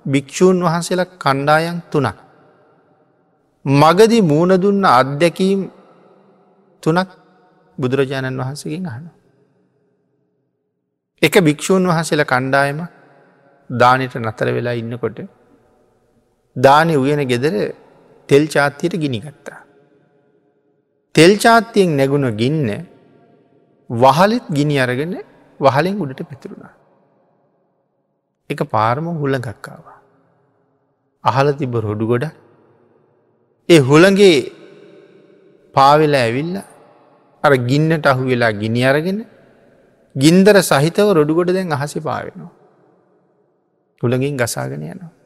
භික්‍ෂූන් 0.06 0.58
වහන්සේලා 0.60 1.12
කණ්ඩායන් 1.16 1.78
තුනක්. 1.90 2.18
මගදි 3.64 4.18
මූුණ 4.22 4.54
දුන්න 4.58 4.84
අත්දැකීම් 4.90 5.60
තුනක් 6.82 7.10
බුදුරජාණන් 7.78 8.38
වහන්සේගෙන් 8.38 8.86
අහන. 8.86 9.04
එක 11.22 11.34
භික්‍ෂූන් 11.40 11.84
වහසල 11.86 12.22
කණ්ඩායම 12.24 12.78
දානයට 13.70 14.14
නතර 14.18 14.48
වෙලා 14.50 14.74
ඉන්නකොට 14.74 15.18
දානය 16.56 16.94
උයන 16.96 17.22
ගෙදර 17.28 17.54
තෙල් 18.28 18.46
චාත්තියට 18.46 18.94
ගිනිගත්තා. 18.94 19.60
තෙල් 21.14 21.32
චාත්තියෙන් 21.36 21.96
නැගුණ 21.96 22.28
ගින්න 22.36 22.68
වහලෙත් 23.90 24.46
ගිනි 24.50 24.78
අරගෙන 24.78 25.14
වහලෙන් 25.60 26.00
උඩට 26.00 26.22
පැතුරුණා. 26.22 26.72
එක 28.50 28.60
පාරම 28.70 29.06
හුළඟක්කාව. 29.14 29.84
අහල 31.24 31.52
තිබ 31.52 31.74
රොඩු 31.78 32.06
ගොඩ 32.06 32.24
ඒ 33.68 33.80
හුළගේ 33.80 34.52
පාවෙල 35.74 36.14
ඇවිල්ල 36.14 36.56
අර 37.44 37.52
ගින්නට 37.70 38.06
අහු 38.06 38.22
වෙලා 38.24 38.52
ගිනි 38.52 38.82
අරගෙන 38.84 39.18
ගින්දර 40.16 40.56
සහිතව 40.62 41.08
රොඩුගොඩ 41.18 41.54
දැන් 41.56 41.72
අහසි 41.72 42.00
පාවෙනවා. 42.00 42.52
තුළගින් 44.00 44.36
ගසාගෙන 44.36 44.82
යනවා. 44.84 45.21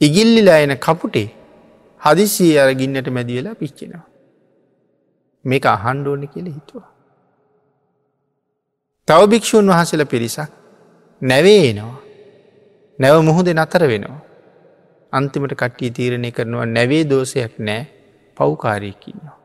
ඉගිල්ලිලා 0.00 0.58
එන 0.58 0.74
කපුටේ 0.78 1.28
හදිසිය 2.00 2.58
අර 2.58 2.70
ගින්නට 2.74 3.08
මැදිවෙලා 3.08 3.54
පිච්චෙනවා. 3.54 4.04
මේක 5.44 5.66
අහන්ඩෝනි 5.66 6.26
කියල 6.26 6.48
හිතුවා. 6.48 6.90
තව 9.08 9.20
භික්‍ෂූන් 9.26 9.68
වහසල 9.68 10.04
පිරිසක් 10.04 10.50
නැවේ 11.22 11.62
එනවා. 11.70 11.98
නැව 12.98 13.22
මුහුද 13.22 13.48
නතර 13.50 13.82
වෙනවා. 13.86 14.20
අන්තිමට 15.12 15.54
කට්ටිය 15.54 15.90
තීරණය 15.90 16.30
කරනවා 16.30 16.66
නැවේ 16.66 17.04
දෝසයක් 17.04 17.58
නෑ 17.60 17.82
පව්කාරයකින්නවා. 18.36 19.36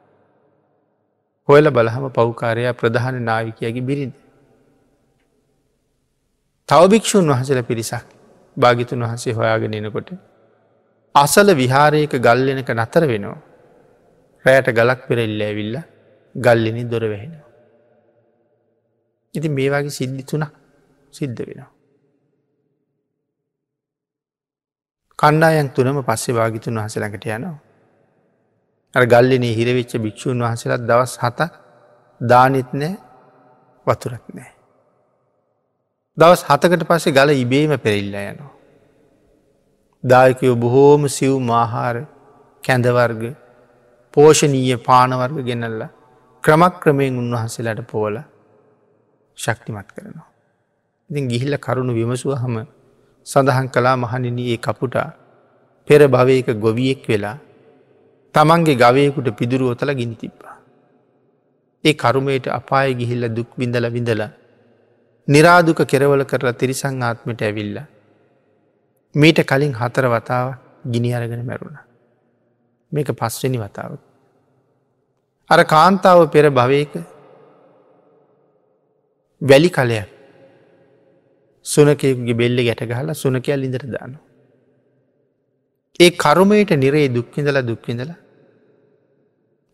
හොයල 1.47 1.71
බලහම 1.71 2.05
පව්කාරයා 2.12 2.73
ප්‍රධාන 2.73 3.21
නාවිකයගේ 3.23 3.81
බිරිඳ. 3.81 4.15
තව 6.69 6.81
භික්‍ෂූන් 6.88 7.31
වහසල 7.31 7.62
පිරිසක් 7.63 8.05
භාගිතුන් 8.57 9.03
වහන්සේ 9.03 9.33
හොයාගෙන 9.33 9.73
එනකොට. 9.73 10.29
අසල 11.15 11.48
විහාරයක 11.54 12.13
ගල්ලෙනක 12.19 12.69
නතර 12.72 13.04
වෙනවා. 13.04 13.38
රෑට 14.45 14.69
ගලක් 14.69 15.00
පෙරෙල්ල 15.08 15.41
ඇවිල්ල 15.41 15.76
ගල්ලෙනි 16.36 16.84
දොර 16.86 17.04
වැහෙනවා. 17.04 17.48
ඉති 19.34 19.50
මේ 19.50 19.69
වගේ 19.69 19.89
සිද්ධි 19.91 20.24
තුන 20.24 20.43
සිද්ධ 21.13 21.41
වෙනවා. 21.41 21.72
කණ්ඩායන් 25.19 25.69
තුනම 25.69 25.98
පස්සේ 26.04 26.34
භාගිතුන් 26.34 26.78
වහසලඟට 26.78 27.26
යනවා. 27.28 27.58
අර 28.93 29.04
ගල්ලනේ 29.06 29.56
හිරවෙච්ච 29.56 29.91
භික්‍ෂූන් 29.98 30.39
වහසලත් 30.41 30.82
දවස් 30.84 31.13
හත 31.17 31.39
දානෙත් 32.22 32.72
නෑ 32.74 32.93
වතුරත් 33.88 34.26
නෑ. 34.30 34.52
දවස් 36.17 36.41
හතකට 36.48 36.88
පස්සේ 36.88 37.13
ගල 37.13 37.30
ඉබේම 37.36 37.74
පෙරල්ල 37.80 38.15
යනවා. 38.24 38.59
දායකයෝ 40.03 40.55
බොහෝම 40.55 41.07
සිව් 41.07 41.33
මාහාර 41.41 42.07
කැඳවර්ග 42.63 43.23
පෝෂණීය 44.13 44.77
පානවර්ග 44.79 45.38
ගෙනල්ල 45.43 45.81
ක්‍රමක් 46.43 46.75
ක්‍රමයෙන් 46.81 47.17
උන්වහන්සේලට 47.17 47.81
පෝල 47.85 48.15
ශක්තිමත් 49.38 49.89
කරනවා. 49.89 50.27
ඉතින් 51.09 51.27
ගිහිල්ල 51.27 51.55
කරුණු 51.57 51.93
විමසුව 51.93 52.33
හම 52.35 52.55
සඳහන් 53.27 53.67
කලා 53.69 53.95
මහනිනී 53.97 54.47
ඒ 54.53 54.57
කපුටා 54.59 55.09
පෙර 55.88 56.01
භවයක 56.07 56.47
ගොවියෙක් 56.57 57.03
වෙලා 57.07 57.38
තමන්ගේ 58.35 58.75
ගවයකුට 58.77 59.29
පිදුරුවොතල 59.33 59.91
ගිනි 59.93 60.15
තිබ්බා. 60.15 60.55
ඒ 61.83 61.93
කරුමයට 61.93 62.47
අපාය 62.49 62.95
ගිහිල්ල 62.95 63.23
දුක් 63.29 63.49
විඳල 63.57 63.85
විඳල 63.91 64.21
නිරාදුක 65.27 65.79
කෙරවල 65.85 66.23
කරලා 66.23 66.53
තිරිසං 66.53 67.03
ආත්මට 67.03 67.41
ඇවිල්ල. 67.41 67.79
මීට 69.15 69.39
කලින් 69.43 69.74
හතර 69.74 70.06
වතාව 70.08 70.56
ගිනි 70.86 71.13
අරගෙන 71.13 71.45
මැරුණ. 71.45 71.78
මේක 72.91 73.10
පස්වනි 73.12 73.58
වතාව. 73.58 73.98
අර 75.50 75.60
කාන්තාව 75.65 76.32
පෙර 76.32 76.45
භවයක 76.52 76.93
වැලි 79.41 79.69
කලයක් 79.69 80.08
සුනකයකුගේ 81.65 82.34
බෙල්ල 82.34 82.58
ගැට 82.60 82.82
ගහලා 82.86 83.13
සුනකයල් 83.15 83.63
ඉඳට 83.63 83.86
දානු. 83.88 84.17
ඒ 86.00 86.12
කරුමයට 86.13 86.72
නිරේ 86.78 87.08
දුක්විඳල 87.10 87.60
දුක්විඳල 87.62 88.12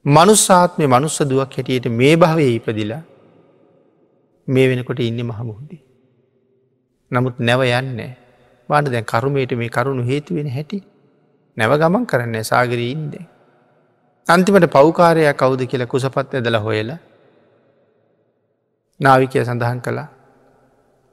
මනුස්සාත්මය 0.05 0.85
මනුස්ස 0.87 1.17
දුවක් 1.23 1.51
හැටියට 1.51 1.87
මේ 1.91 2.15
භාවය 2.15 2.45
ඉපදිලා 2.55 3.03
මේ 4.47 4.69
වෙනකොට 4.69 4.99
ඉන්න 5.01 5.21
මහමුහුදී. 5.23 5.81
නමුත් 7.11 7.35
නැව 7.39 7.61
යන්නේ 7.71 8.13
බාන 8.69 8.85
දැන් 8.85 9.05
කරුමයට 9.05 9.51
මේ 9.53 9.69
කරුණු 9.69 10.03
හේතුවෙන 10.03 10.49
හැටි 10.49 10.79
නැව 11.57 11.73
ගමන් 11.79 12.05
කරන්නේ 12.05 12.43
සාගරීන්ද. 12.43 13.15
අන්තිමට 14.27 14.67
පෞකාරයක් 14.71 15.37
කවුද 15.37 15.61
කියලා 15.65 15.87
කුසපත් 15.87 16.33
ඇදල 16.33 16.57
හොයලා 16.57 16.99
නාවිකය 18.99 19.43
සඳහන් 19.43 19.79
කළා 19.79 20.09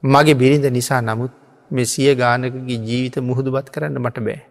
මගේ 0.03 0.33
බිරිඳ 0.33 0.65
නිසා 0.69 1.01
නමුත් 1.01 1.33
මේ 1.71 1.85
සිය 1.85 2.11
ගානකගේ 2.15 2.79
ජීවිත 2.79 3.17
මුහුදුබත් 3.21 3.67
කරන්න 3.69 3.99
මට 3.99 4.19
බෑ. 4.19 4.41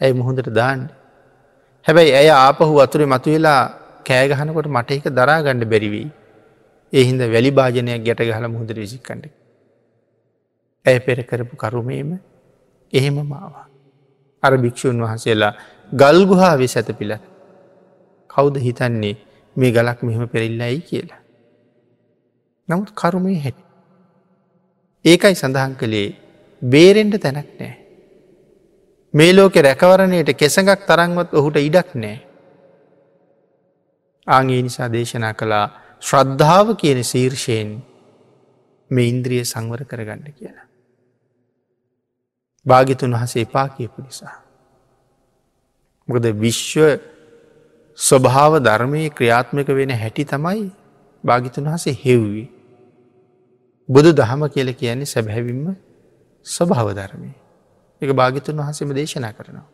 ඇයි 0.00 0.18
මුහොඳට 0.20 0.50
දාන්න. 0.50 0.82
හැබැයි 1.86 2.12
ඇය 2.14 2.28
ආපහු 2.30 2.74
අතුරේ 2.80 3.06
මතු 3.06 3.30
වෙලා 3.30 3.60
කෑගහනකොට 4.06 4.68
මට 4.68 4.90
එක 4.92 5.06
දරාගණ්ඩ 5.10 5.64
බැරිවී. 5.64 6.08
එහින්ද 6.92 7.22
වැලි 7.34 7.50
භාජනයක් 7.50 8.04
ගැට 8.06 8.22
ගහල 8.22 8.46
මුහදර 8.54 8.76
විසික්කඩ. 8.76 9.24
ඇය 10.86 10.98
පෙර 11.00 11.18
කරපු 11.22 11.56
කරුමේම 11.56 12.10
එහෙම 12.92 13.16
මාවා. 13.24 13.66
අර 14.42 14.52
භික්‍ෂූන් 14.58 15.02
වහන්සේලා 15.02 15.52
ගල්ගුහා 15.92 16.54
වෙ 16.58 16.66
සැත 16.66 16.88
පිළ 16.98 17.14
කෞුද 18.30 18.56
හිතන්නේ 18.58 19.16
මේ 19.56 19.72
ගලක් 19.72 20.02
මෙහෙම 20.02 20.28
පෙරල්ලයි 20.28 20.80
කියලා. 20.80 21.20
නමුත් 22.68 22.90
කරුමේ 22.92 23.38
හැටි. 23.38 23.64
ඒකයි 25.04 25.34
සඳහන් 25.34 25.76
කළේ 25.76 26.08
බේරෙන්ට 26.62 27.16
තැනක් 27.18 27.50
නෑ. 27.58 27.72
මේ 29.14 29.32
ලෝකෙ 29.32 29.62
රැකවරණයට 29.62 30.34
කෙසඟක් 30.34 30.86
තරංවත් 30.88 31.30
ඔහුට 31.34 31.56
ඉඩක් 31.58 31.94
නෑ. 31.94 32.18
ආගේ 34.26 34.60
නිසා 34.62 34.88
දේශනා 34.88 35.34
කළා 35.34 35.66
ශ්‍රද්ධාව 36.02 36.76
කියන 36.76 37.00
සීර්ෂයෙන් 37.04 37.70
මේ 38.90 39.08
ඉන්ද්‍රිය 39.08 39.44
සංවර 39.44 39.84
කරගන්න 39.84 40.32
කියලා. 40.32 40.71
භාගිතුන් 42.66 43.12
වහස 43.12 43.36
එපා 43.36 43.68
කියපු 43.68 44.02
නිසා. 44.02 44.36
මොකද 46.08 46.26
විශ්ව 46.34 47.00
ස්වභාව 47.98 48.58
ධර්මය 48.60 49.10
ක්‍රියාත්මක 49.10 49.68
වෙන 49.70 49.90
හැටි 49.92 50.24
තමයි 50.24 50.70
භාගිතුන් 51.24 51.64
වහසේ 51.66 51.96
හෙව්වී. 52.04 52.48
බුදු 53.88 54.10
දහම 54.12 54.48
කියල 54.48 54.74
කියන්නේ 54.74 55.06
සැබැහැවිම්ම 55.06 55.76
ස්වභාව 56.46 56.88
ධර්මය. 56.94 57.30
එක 58.02 58.10
භාගිතුන් 58.12 58.56
වහසම 58.56 58.94
දේශනා 58.94 59.32
කරනවා. 59.32 59.68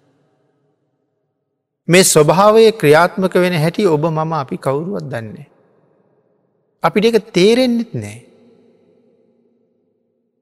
මේ 1.88 2.04
ස්වභාවය 2.04 2.72
ක්‍රියාත්මක 2.72 3.34
වෙන 3.34 3.54
හැටි 3.54 3.86
ඔබ 3.86 4.02
මම 4.06 4.32
අපි 4.34 4.56
කවුරුවත් 4.58 5.04
දන්නේ. 5.04 5.46
අපිට 6.82 7.04
එක 7.10 7.32
තේරෙන්න්නෙත් 7.32 7.92
නෑ. 7.94 8.18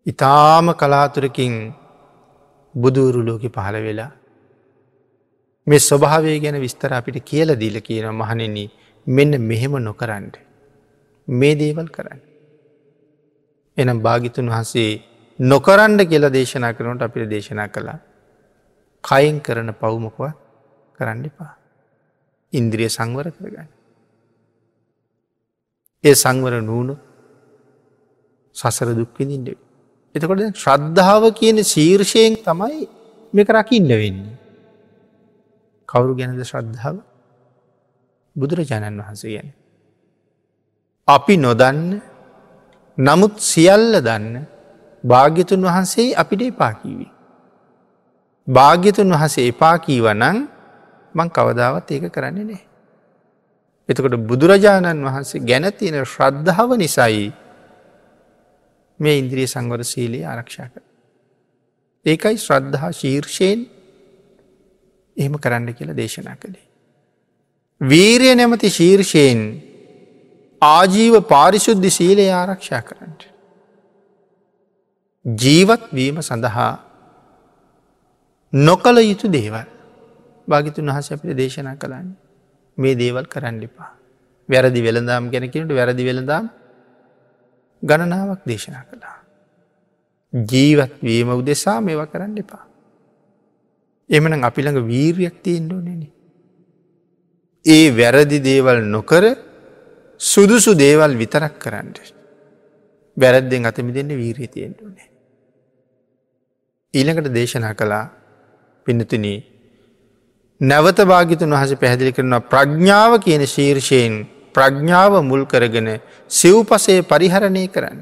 ඉතාම 0.07 0.67
කලාතුරකින් 0.75 1.55
බුදුවරු 2.77 3.21
ලෝකෙ 3.23 3.49
පහළ 3.49 3.77
වෙලා 3.83 4.11
මේ 5.67 5.81
ස්වභාවය 5.81 6.39
ගැන 6.41 6.59
විස්තර 6.61 6.91
අපිට 6.93 7.19
කියල 7.23 7.51
දීල 7.55 7.77
කියන 7.81 8.07
මහනෙන 8.13 8.57
මෙන්න 9.07 9.33
මෙහෙම 9.41 9.75
නොකරන්ට 9.81 10.37
මේ 11.29 11.55
දේවල් 11.55 11.89
කරන්න. 11.89 12.21
එනම් 13.79 13.99
භාගිතුන් 13.99 14.49
වහසේ 14.49 14.91
නොකරන්ඩ 15.39 16.01
කියලා 16.03 16.31
දේශනා 16.31 16.73
කරනට 16.73 17.03
අපිට 17.03 17.29
දේශනා 17.29 17.69
කළා 17.69 17.99
කයින් 19.05 19.41
කරන 19.41 19.71
පවුමකව 19.73 20.21
කරන්න 20.99 21.25
එපා. 21.25 21.53
ඉන්ද්‍රිය 22.53 22.89
සංවර 22.89 23.29
කරගන්න. 23.31 23.69
ඒ 26.05 26.15
සංවර 26.15 26.55
නූුණු 26.63 26.95
සසර 28.57 28.89
දුක්විඳින්ට. 28.95 29.66
එතකොට 30.17 30.41
ශ්‍රද්ධාව 30.55 31.23
කියන 31.33 31.61
ශීර්ෂයෙන් 31.65 32.41
තමයි 32.41 32.89
මේක 33.33 33.49
රකින්න 33.51 33.89
වෙන්නේ. 33.93 34.35
කවුරු 35.89 36.13
ගැනද 36.17 36.41
ශ්‍රද්ධාව 36.43 36.97
බුදුරජාණන් 38.37 39.01
වහන්සේ 39.01 39.33
ගැන. 39.35 39.49
අපි 41.09 41.35
නොදන්න 41.39 41.81
නමුත් 42.99 43.35
සියල්ල 43.43 44.01
දන්න 44.01 44.47
භාග්‍යතුන් 45.05 45.61
වහන්සේ 45.63 46.15
අපිට 46.15 46.43
එපාකීවී. 46.45 47.13
භාග්‍යතුන් 48.49 49.13
වහසේ 49.13 49.49
එපා 49.49 49.77
කීවනං 49.79 50.39
මං 51.15 51.29
කවදාවත් 51.31 51.91
ඒක 51.91 52.09
කරන්නේ 52.09 52.45
නෑ. 52.45 52.63
එතකොට 53.89 54.17
බුදුරජාණන් 54.23 55.05
වහන්සේ 55.05 55.41
ගැන 55.41 55.67
තියෙන 55.73 56.05
ශ්‍රද්ධාව 56.05 56.71
නිසයි 56.77 57.33
මේ 59.01 59.19
ඉන්ද්‍රිය 59.19 59.47
සංවර 59.47 59.83
සීලයේ 59.85 60.25
ආරක්ෂා 60.25 60.69
කර. 60.69 60.83
ඒකයි 62.07 62.37
ශ්‍රද්ධහා 62.37 62.93
ශීර්ෂයෙන් 62.93 63.61
එහෙම 65.17 65.35
කරන්න 65.37 65.75
කියලා 65.75 65.97
දේශනා 65.97 66.37
කළේ. 66.37 66.67
වීරය 67.81 68.35
නැමති 68.35 68.71
ශීර්ෂයෙන් 68.71 69.41
ආජීව 70.63 71.15
පාරිශුද්ධි 71.29 71.91
සීලය 71.91 72.27
ආරක්ෂා 72.33 72.83
කරන්නට. 72.83 73.23
ජීවත් 75.25 75.85
වීම 75.93 76.21
සඳහා 76.23 76.73
නොකළ 78.53 78.99
යුතු 79.03 79.29
දේවල් 79.29 79.67
භාගිතුන් 80.49 80.89
වහස 80.89 81.13
අපිට 81.13 81.37
දේශනා 81.37 81.77
කළන්න 81.77 82.09
මේ 82.79 82.95
දේවල් 82.95 83.27
කරන්න 83.27 83.63
එපා. 83.63 83.91
වැරදි 84.49 84.81
වෙළදාම් 84.83 85.31
ගැනකිනට 85.31 85.71
වැරදි 85.71 86.05
වෙළදාම් 86.05 86.45
ගණනාවක් 87.83 88.43
දේශනා 88.47 88.85
කළා. 88.85 89.19
ජීවත් 90.33 90.95
වීම 91.03 91.29
උදෙසා 91.31 91.81
මේවා 91.81 92.07
කරන්න 92.07 92.39
එපා. 92.39 92.65
එමන 94.11 94.45
අපිළඟ 94.45 94.87
වීර්යක් 94.87 95.37
තියෙන්ඩෝනෙන. 95.43 96.03
ඒ 97.65 97.87
වැරදි 97.91 98.39
දේවල් 98.41 98.81
නොකර 98.87 99.25
සුදුසු 100.21 100.75
දේවල් 100.75 101.17
විතරක් 101.17 101.59
කරන්නට. 101.59 101.99
වැරද්දෙන් 103.17 103.67
අතමි 103.67 103.93
දෙන්න 103.93 104.09
වීරී 104.13 104.49
තියෙන්ටුනේ. 104.49 105.09
ඊළඟට 106.95 107.35
දේශනා 107.35 107.75
කළා 107.75 108.05
පින්නතුන 108.87 109.27
නැවත 110.61 110.99
භාගිතුන් 111.03 111.51
වහස 111.51 111.75
පැහැදිලි 111.75 112.13
කරනවා 112.13 112.41
ප්‍රඥාව 112.43 113.21
කියන 113.21 113.43
ශීර්ෂයෙන් 113.47 114.15
ප්‍රඥාව 114.57 115.21
මුල් 115.23 115.45
කරගෙන 115.45 115.89
සිව්පසේ 116.31 117.01
පරිහරණය 117.05 117.65
කරන්න. 117.69 118.01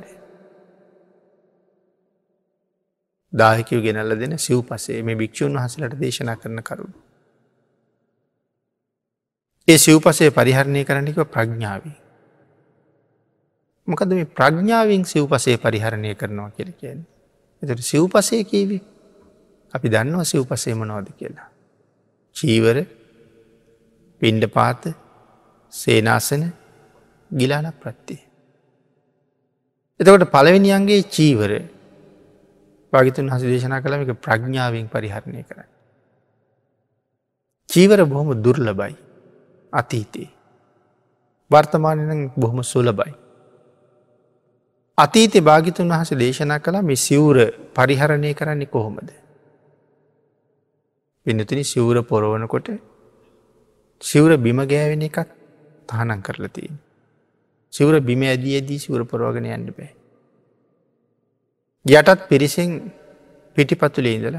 දාහිකව 3.33 3.83
ගෙනල්ල 3.83 4.15
දෙන 4.17 4.39
සිව් 4.39 4.63
පසේ 4.63 5.03
මේ 5.03 5.17
භික්‍ෂූන් 5.17 5.57
වහසලට 5.57 5.99
දේශනා 5.99 6.37
කරන 6.37 6.63
කරුණු. 6.63 6.99
ඒ 9.69 9.79
සිව් 9.79 9.99
පසේ 10.01 10.31
පරිහරණය 10.31 10.85
කරන්නක 10.85 11.21
ප්‍රඥාවී. 11.29 11.97
මොකද 13.89 14.11
මේ 14.11 14.33
ප්‍රඥාවෙන් 14.33 15.05
සිව් 15.05 15.27
පසේ 15.29 15.57
පරිහරණය 15.59 16.15
කරනවා 16.15 16.51
කියල 16.51 16.73
කියන්නේ. 16.75 17.11
එතට 17.63 17.83
සිව් 17.83 18.05
පසය 18.09 18.45
කීවි 18.45 18.79
අපි 19.75 19.89
දන්නවා 19.89 20.25
සිව් 20.25 20.45
පසේම 20.45 20.85
නෝද 20.85 21.09
කියලා. 21.13 21.49
චීවර 22.37 22.77
පින්ඩ 24.21 24.47
පාත 24.49 24.83
සේනාසන 25.75 26.43
ගිලාන 27.31 27.67
ප්‍රත්තිය. 27.75 28.21
එතකොට 30.01 30.27
පළවෙනියන්ගේ 30.29 31.03
චීවර 31.09 31.53
භාගිතුන් 32.93 33.29
හස 33.29 33.43
දේශනා 33.45 33.81
කළමික 33.81 34.15
ප්‍රඥාවෙන් 34.19 34.87
පරිහරණය 34.89 35.43
කර. 35.43 35.59
චීවර 37.69 37.99
බොහොම 38.05 38.31
දුර්ලබයි 38.37 38.95
අතීතයේ. 39.73 40.31
වර්තමානන 41.51 42.33
බොහොම 42.37 42.63
සුලබයි. 42.65 43.13
අතීත 44.99 45.35
භාගිතුන් 45.41 45.89
වහස 45.89 46.11
දේශනා 46.15 46.61
කළ 46.61 46.83
මේ 46.83 46.97
සිවුර 46.99 47.37
පරිහරණය 47.75 48.31
කරන්නේ 48.33 48.67
කොහොමද. 48.69 49.09
පිනතිනි 51.27 51.65
සිවුර 51.65 51.97
පොරවනකොට 52.05 52.69
සිවුර 54.03 54.37
බිම 54.39 54.59
ගෑවෙන 54.65 55.03
එකත් 55.03 55.31
තහනම් 55.89 56.21
කරලතියෙන්. 56.23 56.77
සිවුර 57.73 58.01
බිම 58.01 58.23
ඇදී 58.23 58.57
ඇදී 58.59 58.79
සිවුර 58.79 59.03
පොරෝගෙන 59.05 59.47
යන්න 59.49 59.71
බෑ. 59.71 59.93
යටත් 61.87 62.29
පිරිසෙන් 62.29 62.71
පිටිපතුලේ 63.57 64.17
ඉඳල 64.19 64.39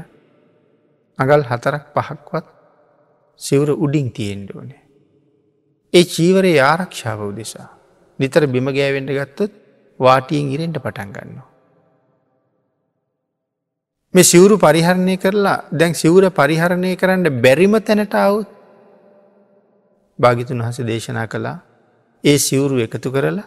අගල් 1.18 1.42
හතරක් 1.42 1.84
පහක්වත් 1.96 2.46
සිවුර 3.40 3.70
උඩින් 3.76 4.08
තියෙන්ට 4.12 4.50
ඕනේ. 4.50 4.82
ඒ 5.92 6.04
චීවරයේ 6.06 6.62
ආරක්ෂාව 6.62 7.20
උදෙසා. 7.28 7.68
නිතර 8.18 8.46
බිම 8.46 8.68
ගෑවෙන්ට 8.70 9.12
ගත්තොත් 9.18 9.52
වාටියෙන් 10.00 10.50
ඉරෙන්ට 10.50 10.78
පටන් 10.78 11.12
ගන්නවා. 11.12 11.48
මේ 14.14 14.24
සිවුරු 14.24 14.56
පරිහරණය 14.58 15.16
කරලා 15.16 15.58
දැන් 15.72 15.94
සිවුර 15.94 16.24
පරිහරණය 16.32 16.92
කරන්න 16.96 17.40
බැරිම 17.42 17.74
තැනට 17.80 18.14
අවුත් 18.16 18.48
භාගිතුන් 20.18 20.62
වහස 20.62 20.78
දේශනා 20.90 21.26
කළා 21.26 21.56
ඒ 22.24 22.36
සිවුරු 22.38 22.76
එකතු 22.86 23.10
කරලා 23.16 23.46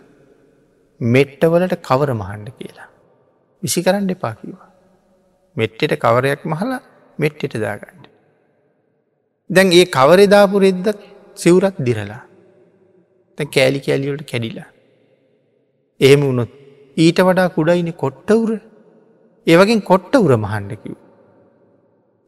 මෙට්ටවලට 1.01 1.75
කවර 1.81 2.11
මහන්ඩ 2.13 2.49
කියලා. 2.59 2.89
විසි 3.63 3.83
කරන්න 3.83 4.11
එපා 4.15 4.33
කිවා. 4.33 4.69
මෙට්ටෙට 5.55 5.95
කවරයක් 5.97 6.41
මහලා 6.45 6.81
මෙට්ටෙට 7.19 7.55
දාගන්න. 7.65 8.03
දැන් 9.49 9.71
ඒ 9.71 9.85
කවරෙදාපු 9.97 10.63
රෙද්ද 10.65 10.87
සිවුරත් 11.37 11.77
දිරලා. 11.79 12.23
තැ 13.37 13.51
කෑලි 13.55 13.79
කෑලිවලට 13.79 14.25
කැඩිලා. 14.31 14.69
එහෙම 16.01 16.21
වුණොත් 16.21 16.51
ඊට 16.97 17.19
වඩා 17.27 17.49
කුඩයින 17.49 17.91
කොට්ටවුර 18.03 18.51
ඒවගින් 19.47 19.81
කොට්ට 19.81 20.13
උර 20.15 20.33
මහන්ඩකිව්. 20.37 20.97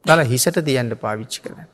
දල 0.05 0.21
හිසට 0.25 0.57
තියන්ට 0.67 0.95
පාවිච්චි 1.03 1.39
කරන්න. 1.43 1.69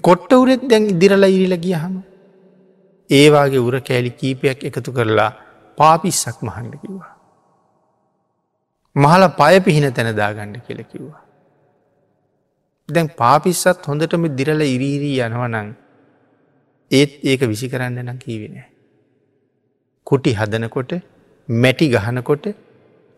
කොට්ට 0.00 0.32
උරෙත් 0.32 0.62
දැන් 0.70 0.88
ඉදිරලා 0.88 1.30
ඉරිල 1.36 1.56
ගිය 1.56 1.74
හම 1.74 1.96
ඒවාගේ 3.10 3.64
උර 3.68 3.80
කෑලි 3.80 4.10
කීපයක් 4.10 4.64
එකතු 4.64 4.92
කරලා 4.92 5.30
පාපිස්සක් 5.78 6.38
මහන්ඩ 6.42 6.74
කිව්වා. 6.82 7.12
මහල 8.96 9.24
පය 9.40 9.54
පිහින 9.60 9.86
තැන 9.92 10.10
දාගණ්ඩ 10.16 10.58
කියල 10.66 10.82
කිව්වා. 10.82 11.22
දැන් 12.88 13.08
පාපිස්සත් 13.20 13.88
හොඳටම 13.88 14.24
දිරල 14.36 14.60
ඉරීරී 14.66 15.18
යනවනං 15.26 15.74
ඒත් 16.90 17.12
ඒක 17.22 17.42
විසි 17.52 17.68
කරන්න 17.68 17.98
නම් 18.02 18.18
කීවෙන. 18.18 18.56
කුටි 20.06 20.32
හදනකොට 20.32 20.92
මැටි 21.48 21.88
ගහනකොට 21.88 22.46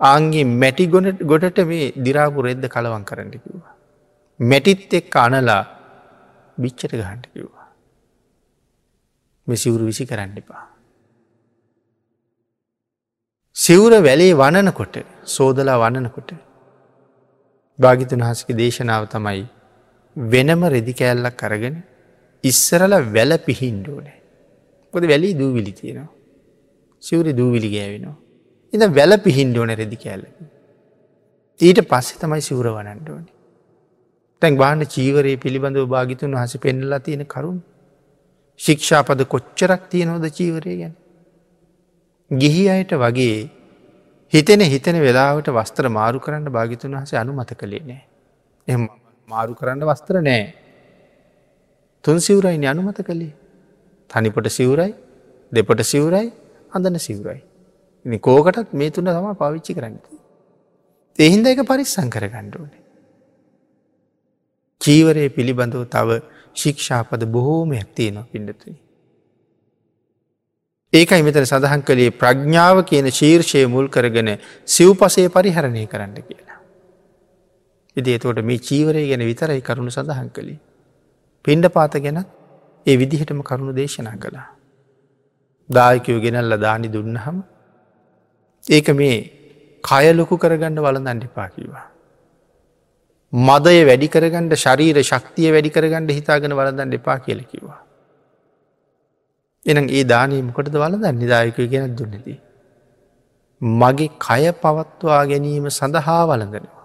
ආන්ගේ 0.00 0.44
මැටි 0.44 0.86
ගොනට 0.86 1.22
ගොඩට 1.22 1.58
මේ 1.70 1.92
දිරාපු 2.06 2.46
රෙද්ද 2.48 2.68
කලවන් 2.68 3.04
කරන්න 3.04 3.32
කිව්වා. 3.34 3.74
මැටිත් 4.40 4.94
එක් 4.94 5.16
අනලා 5.16 5.62
බිච්චට 6.58 6.92
ගහන්ට 6.92 7.26
කිව්වා. 7.32 7.66
මෙසිවුරු 9.46 9.84
විසි 9.84 10.04
කරන්න 10.06 10.38
එපා. 10.38 10.64
සිවුර 13.56 13.92
වැලේ 14.00 14.32
වනනකොට 14.34 14.96
සෝදලා 15.26 15.76
වනනකොට 15.84 16.30
භාගිතන් 17.78 18.26
හසක 18.28 18.48
දේශනාව 18.54 19.04
තමයි 19.06 19.44
වෙනම 20.16 20.62
රෙදි 20.74 20.92
කෑල්ලක් 20.92 21.36
කරගෙන 21.36 21.76
ඉස්සරල 22.44 22.94
වැල 23.14 23.32
පිහින්ඩෝනෑ. 23.38 24.18
පොද 24.94 25.04
වැලි 25.04 25.34
දූවිලි 25.34 25.72
තියෙනවා. 25.72 26.10
සිවුරි 27.02 27.32
දූවිලි 27.36 27.70
ගෑවෙනවා. 27.70 28.16
ඉද 28.72 28.82
වැල 28.98 29.12
පිහින්ඩෝන 29.18 29.72
රෙදි 29.82 29.96
කෑල්ල. 29.96 30.26
ඊට 31.60 31.80
පස්සෙ 31.84 32.14
තමයි 32.18 32.42
සිවුර 32.42 32.68
වනන්ඩෝනි. 32.68 33.35
තැන් 34.42 34.56
බාන්න 34.56 34.84
චීවරයේ 34.86 35.36
පිළිබඳව 35.36 35.86
භාගිතුන් 35.88 36.34
වහස 36.34 36.56
පෙන්නලා 36.56 36.98
තියෙන 36.98 37.24
කරුණ. 37.26 37.58
ශික්ෂාපද 38.60 39.22
කොච්චරක් 39.24 39.82
තියනොද 39.90 40.26
චීවරය 40.30 40.74
ගැන. 40.78 40.94
ගිහි 42.30 42.68
අයට 42.68 42.92
වගේ 42.94 43.50
හිතෙන 44.32 44.60
හිතන 44.60 45.00
වෙලාවට 45.00 45.48
වස්ත්‍ර 45.48 45.88
මාරු 45.88 46.20
කරන්න 46.20 46.48
භාගිතුන් 46.50 46.96
වහස 46.98 47.14
අනුමත 47.14 47.52
කළේ 47.54 47.82
නෑ. 47.82 48.02
එ 48.68 48.76
මාරු 49.28 49.54
කරන්න 49.54 49.84
වස්ත්‍ර 49.84 50.22
නෑ. 50.22 50.46
තුන් 52.04 52.20
සිවුරයි 52.20 52.66
අනුමත 52.66 53.00
කළේ. 53.02 53.34
තනිපොට 54.10 54.48
සිවුරයි 54.50 54.94
දෙපොට 55.52 55.80
සිවුරයි 55.82 56.32
අඳන 56.72 56.98
සිවුරයි. 56.98 57.40
කෝකටත් 58.18 58.72
මේ 58.72 58.90
තුන්න 58.90 59.06
තම 59.06 59.28
පවිච්චි 59.34 59.74
කරන්න. 59.74 59.96
එහින්ද 61.18 61.46
එක 61.46 61.62
පරිස්සං 61.64 62.10
කර 62.10 62.28
ගණ්ඩුවනේ. 62.28 62.85
චීවරය 64.80 65.28
පිළිබඳව 65.28 65.84
තව 65.86 66.18
ශික්ෂාපද 66.54 67.22
බොහෝමයක් 67.26 67.88
තියෙනවා 67.94 68.26
පිඩතුනි. 68.32 68.76
ඒකයි 70.92 71.22
මෙතන 71.22 71.44
සඳහන් 71.44 71.82
කළේ 71.82 72.10
ප්‍රඥාව 72.12 72.78
කියන 72.84 73.08
ශීර්ෂය 73.10 73.64
මුල් 73.66 73.88
කරගෙන 73.88 74.30
සිව්පසේ 74.66 75.28
පරිහරණය 75.28 75.86
කරන්න 75.86 76.16
කියලා. 76.22 76.58
ඉදේතෝට 77.96 78.42
මේ 78.44 78.58
චීවරය 78.60 79.02
ගැන 79.10 79.24
විතරයි 79.30 79.60
කරුණු 79.60 79.90
සඳහන් 79.90 80.30
කළේ. 80.30 80.60
පින්ඩ 81.44 81.66
පාත 81.68 81.96
ගැනත් 81.98 82.28
ඒ 82.86 82.96
විදිහටම 82.96 83.40
කරුණු 83.42 83.74
දේශනා 83.74 84.16
කළා. 84.16 84.48
දායකයෝ 85.70 86.20
ගෙනල්ල 86.20 86.56
දානි 86.58 86.88
දුන්නහම 86.88 87.42
ඒක 88.64 88.88
මේ 88.94 89.18
කයලොකු 89.84 90.34
කරගන්න 90.38 90.78
වලඳන්න 90.78 91.22
එපා 91.22 91.48
කිවා. 91.48 91.86
මදය 93.32 93.84
වැඩි 93.84 94.08
කරගන්නට 94.08 94.54
ශරීර 94.56 94.98
ශක්තිය 95.02 95.50
වැඩි 95.50 95.70
කරගන්නට 95.70 96.10
හිතාගෙන 96.10 96.52
වලදන්න 96.52 96.92
එපා 96.92 97.18
කියලකිවා. 97.18 97.78
එනම් 99.66 99.88
ඒ 99.90 100.04
දානීමකොටද 100.04 100.74
වලදන්න 100.74 101.18
නිදායකය 101.18 101.66
ගෙනත් 101.68 101.98
දුන්නදී. 101.98 102.40
මගේ 103.60 104.10
කය 104.18 104.52
පවත්වා 104.54 105.26
ගැනීම 105.26 105.66
සඳහා 105.70 106.22
වලඳනවා. 106.26 106.84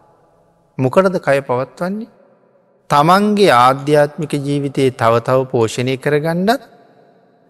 මොකටද 0.77 1.15
කය 1.19 1.39
පවත්වන්නේ 1.41 2.09
තමන්ගේ 2.89 3.51
ආධ්‍යාත්මික 3.57 4.33
ජීවිතයේ 4.39 4.91
තව 4.91 5.13
තව 5.21 5.45
පෝෂණය 5.45 5.95
කරගන්නත් 5.97 6.61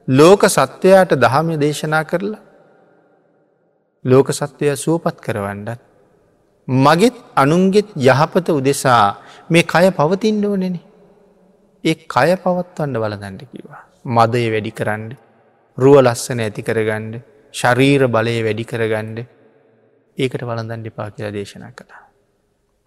ලෝක 0.07 0.41
සත්වයාට 0.47 1.15
දහමය 1.15 1.55
දේශනා 1.57 2.03
කරලා 2.03 2.41
ලෝක 4.05 4.27
සත්වය 4.31 4.75
සුවපත් 4.75 5.17
කරවන්නත් 5.19 5.79
මගෙත් 6.79 7.15
අනුන්ගෙත් 7.35 7.87
යහපත 7.97 8.47
උදෙසා 8.49 9.17
මේ 9.49 9.63
කය 9.65 9.91
පවතින්න 9.91 10.45
ඕනෙන 10.45 10.75
ඒ 11.83 11.95
කය 12.07 12.29
පවත්වන්න 12.37 12.93
බලදැන්ට 12.95 13.43
කිවා 13.45 13.83
මදය 14.07 14.45
වැඩි 14.49 14.71
කරන්න 14.71 15.11
රුව 15.77 15.97
ලස්සන 15.97 16.39
ඇති 16.39 16.63
කරගන්න 16.63 17.21
ශරීර 17.53 18.07
බලය 18.07 18.35
වැඩි 18.41 18.65
කරගණ්ඩ 18.65 19.19
ඒකට 20.17 20.41
වලඳන් 20.41 20.83
දෙපා 20.85 21.11
කියලා 21.11 21.33
දේශනා 21.33 21.71
කළා. 21.71 22.03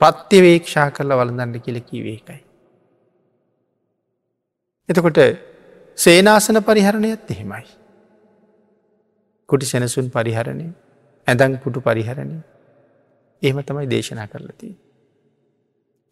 ප්‍රත්‍යවේක්ෂා 0.01 0.91
කරලා 0.91 1.19
වලඳන්න 1.19 1.61
කියල 1.61 1.81
කිවේකයි. 1.83 2.41
එතකොට 4.89 5.21
සේනාසන 5.99 6.63
පරිහරණයත් 6.63 7.31
එහෙමයි. 7.31 7.67
කුටි 9.49 9.67
සැනසුන් 9.67 10.11
පරිහරණය 10.11 10.67
ඇඳං 11.27 11.59
පුටු 11.59 11.81
පරිහරණය 11.83 12.41
එහෙම 13.45 13.59
තමයි 13.63 13.87
දේශනා 13.87 14.27
කරලති. 14.27 14.71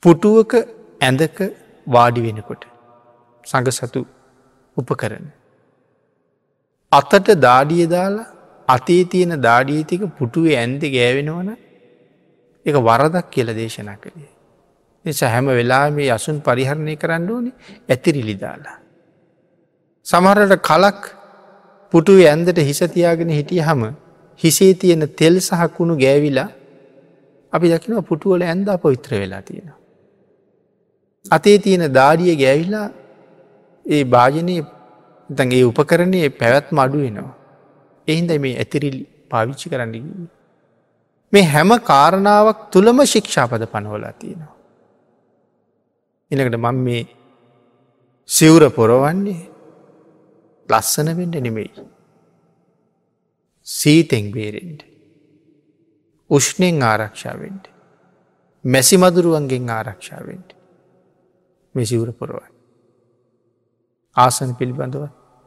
පුටුවක 0.03 0.53
ඇඳක 1.01 1.39
වාඩි 1.87 2.21
වෙනකොට 2.21 2.65
සඟ 3.45 3.71
සතු 3.71 4.03
උපකරන. 4.77 5.27
අතට 6.93 7.29
දාඩිය 7.39 7.87
දාලා 7.89 8.29
අතේ 8.69 9.05
තියෙන 9.07 9.35
දාඩීතික 9.41 10.03
පුටුවේ 10.19 10.57
ඇන්ද 10.57 10.83
ගෑවෙනවන 10.89 11.51
එක 12.67 12.77
වරදක් 12.81 13.27
කියල 13.31 13.49
දේශනා 13.55 13.97
කළේ. 13.97 14.31
නිසා 15.05 15.31
හැම 15.31 15.47
වෙලා 15.51 15.91
මේ 15.91 16.11
අසුන් 16.11 16.39
පරිහරණය 16.41 16.95
කරන්න 16.97 17.31
ඕනේ 17.31 17.55
ඇතිරිලි 17.89 18.37
දාලා. 18.37 18.77
සමහරට 20.07 20.55
කලක් 20.61 21.01
පුටු 21.93 22.13
ඇන්දට 22.25 22.59
හිසතියාගෙන 22.61 23.31
හිටිය 23.31 23.61
හම 23.61 23.83
හිසේ 24.41 24.75
තියෙන 24.75 25.05
තෙල් 25.13 25.37
සහකුණු 25.41 25.95
ගෑවිලා 25.97 26.51
අපි 27.53 27.73
දකිනව 27.73 28.01
පුටුවල 28.11 28.43
ඇන්ද 28.43 28.69
පවිත්‍ර 28.83 29.13
වෙලා 29.15 29.43
තියෙන. 29.43 29.73
අතේ 31.27 31.59
තියෙන 31.59 31.85
දාඩිය 31.95 32.35
ගෑවිලා 32.37 32.89
ඒ 33.87 34.05
භාජනය 34.05 34.57
තගේ 35.31 35.65
උපකරණය 35.65 36.21
පැවැත්ම 36.41 36.79
අඩු 36.79 36.99
වෙනවා. 36.99 37.35
එහින්ද 38.09 38.31
මේ 38.39 38.59
ඇතිරිල් 38.59 38.99
පාවිච්චි 39.31 39.67
කරන්න. 39.69 40.29
මේ 41.33 41.45
හැම 41.45 41.71
කාරණාවක් 41.83 42.61
තුළම 42.73 42.99
ශික්ෂාපද 43.05 43.65
පනවලා 43.67 44.13
තියෙනවා. 44.13 44.55
එනකට 46.31 46.59
මං 46.59 46.79
මේ 46.87 47.03
සිවුර 48.29 48.65
පොරවන්නේ 48.71 49.41
ලස්සන 50.69 51.09
වෙන්ඩ 51.19 51.37
නෙමෙයි. 51.47 51.71
සීතෙන් 53.67 54.33
බේරෙන්ට. 54.33 54.92
උෂ්ණයෙන් 56.33 56.83
ආරක්ෂාවෙන්ට. 56.83 57.65
මැසි 58.65 58.97
මදුරුවන්ගෙන් 58.97 59.71
ආරක්ෂාවෙන්ට. 59.71 60.51
මෙසිවුර 61.75 62.11
පොරවන්න. 62.13 62.53
ආසන 64.17 64.53
පිළිබඳව 64.55 65.05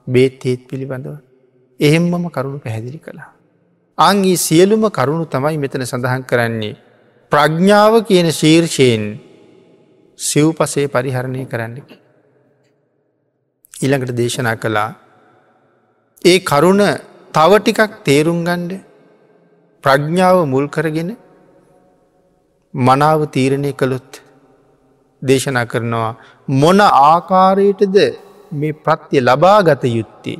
බේත් 0.07 0.45
ඒත් 0.45 0.61
පිළිබඳව 0.67 1.17
එහෙම්මම 1.79 2.25
කරුණු 2.29 2.59
පැහැදිලි 2.59 2.99
කළා. 2.99 3.29
අංගේ 3.97 4.37
සියලුම 4.37 4.83
කරුණු 4.91 5.25
තමයි 5.27 5.57
මෙතන 5.57 5.83
සඳහන් 5.83 6.23
කරන්නේ 6.23 6.75
ප්‍රඥාව 7.31 7.93
කියන 8.03 8.29
ශීර්ෂයෙන් 8.31 9.03
සිව් 10.19 10.47
පසේ 10.53 10.87
පරිහරණය 10.87 11.45
කරන්නකි. 11.45 11.95
ඊළඟට 13.73 14.13
දේශනා 14.13 14.55
කළා 14.57 14.89
ඒ 16.25 16.39
කරුණ 16.41 16.83
තව 17.33 17.51
ටිකක් 17.59 17.91
තේරුම් 18.03 18.39
ගණ්ඩ 18.43 18.73
ප්‍රඥාව 19.85 20.37
මුල් 20.45 20.67
කරගෙන 20.67 21.11
මනාව 22.73 23.21
තීරණය 23.29 23.71
කළොත් 23.73 24.21
දේශනා 25.21 25.65
කරනවා 25.65 26.11
මොන 26.55 26.79
ආකාරයටද 26.81 27.97
මේ 28.51 28.77
ප්‍රත්තිය 28.79 29.21
ලබා 29.21 29.57
ගත 29.61 29.83
යුත්තේ 29.91 30.39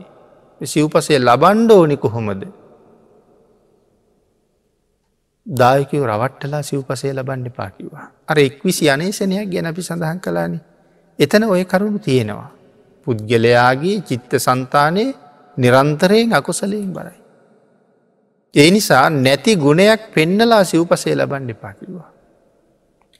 සිව්පසේ 0.61 1.19
ලබන්්ඩ 1.19 1.71
ඕනි 1.71 1.97
කොහොමද 1.97 2.43
දායකව 5.47 6.01
රවට්ටලා 6.03 6.61
සිව්පසේ 6.61 7.13
ලබන්ඩ 7.13 7.49
පාකිවා. 7.51 8.07
අර 8.27 8.37
එක්විසි 8.39 8.89
අනේසනයක් 8.89 9.49
ගැන 9.51 9.65
අපි 9.65 9.81
සඳහන් 9.81 10.19
කලානි. 10.19 10.59
එතන 11.19 11.43
ඔය 11.45 11.63
කරුණු 11.65 11.99
තියෙනවා. 11.99 12.49
පුද්ගලයාගේ 13.07 14.01
චිත්ත 14.01 14.31
සන්තානයේ 14.37 15.15
නිරන්තරයෙන් 15.57 16.33
අකුසලයෙන් 16.33 16.89
බරයි. 16.89 17.24
ඒ 18.55 18.71
නිසා 18.71 19.09
නැති 19.09 19.55
ගුණයක් 19.57 20.01
පෙන්නලා 20.13 20.63
සිව්පසේ 20.63 21.15
ලබන්ඩ 21.15 21.51
පාකිවා. 21.55 22.09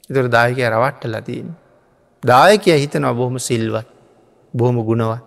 එතුර 0.09 0.27
දායකය 0.29 0.63
රවට්ට 0.65 1.05
ලතින්. 1.05 1.49
දායකය 2.23 2.71
හිතනවා 2.73 3.13
බොහොම 3.13 3.37
සිල්වත් 3.39 3.87
බොහොම 4.53 4.77
ගුණවත්. 4.85 5.23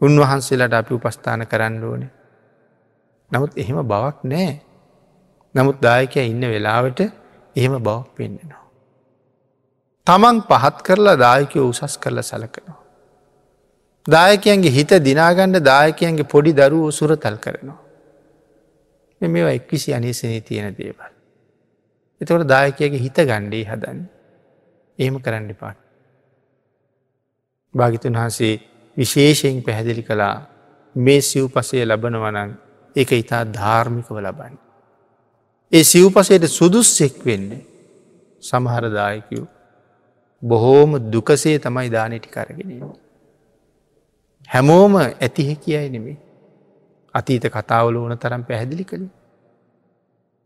උන්වහන්සේලට 0.00 0.74
අපි 0.74 0.94
උපස්ථාන 0.94 1.46
කරන්න 1.46 1.84
ඕනේ. 1.84 2.10
නමුත් 3.30 3.52
එහෙම 3.56 3.78
බවක් 3.84 4.16
නෑ 4.24 4.52
නමුත් 5.54 5.78
දායකය 5.80 6.20
ඉන්න 6.22 6.44
වෙලාවට 6.44 7.00
එහෙම 7.56 7.74
බවක් 7.78 8.08
පෙන්නෙනවා. 8.16 8.64
තමන් 10.06 10.42
පහත් 10.42 10.76
කරලා 10.82 11.16
දායකයෝ 11.16 11.68
උසස් 11.68 11.94
කරලා 11.98 12.22
සලකනවා. 12.22 12.80
දායකයන්ගේ 14.06 14.70
හිත 14.70 14.90
දිනාගණ්ඩ 15.00 15.62
දායකයන්ගේ 15.62 16.26
පොඩි 16.26 16.52
දරුවෝ 16.52 16.90
සුරතල් 16.90 17.38
කරනවා. 17.38 17.83
මේවා 19.28 19.50
එක්විසි 19.50 19.94
අනිසනී 19.94 20.40
තියෙන 20.40 20.76
දේවල්. 20.78 21.12
එතවට 22.20 22.48
දායකයගේ 22.48 23.00
හිත 23.00 23.18
ගණ්ඩේ 23.22 23.64
හදන්න. 23.64 24.00
එහෙම 24.98 25.20
කරන්න 25.20 25.54
පාට. 25.54 25.78
භාගිතුන් 27.74 28.14
වහන්සේ 28.14 28.54
විශේෂයෙන් 28.96 29.62
පැහැදිලි 29.62 30.02
කළා 30.02 30.36
මේ 30.96 31.20
සිව් 31.20 31.48
පසේ 31.48 31.86
ලබනවනන් 31.86 32.50
එක 32.96 33.12
ඉතා 33.12 33.44
ධාර්මිකව 33.52 34.16
ලබන්න. 34.16 34.54
ඒ 35.72 35.84
සිව්පසයට 35.84 36.44
සුදුස්සෙක් 36.48 37.16
වෙන්නේ 37.26 37.62
සමහරදායකයෝ 38.42 39.46
බොහෝම 40.42 40.90
දුකසේ 41.12 41.58
තමයි 41.58 41.90
දානටි 41.90 42.28
කරගෙනීම. 42.28 42.92
හැමෝම 44.48 44.94
ඇතිහෙ 44.96 45.54
කියයි 45.56 45.90
නෙමේ 45.90 46.16
අතීත 47.14 47.46
කතාවල 47.48 47.96
ඕන 47.96 48.18
තරම් 48.18 48.42
පැහැදිලි 48.48 48.84
කළින්. 48.84 49.10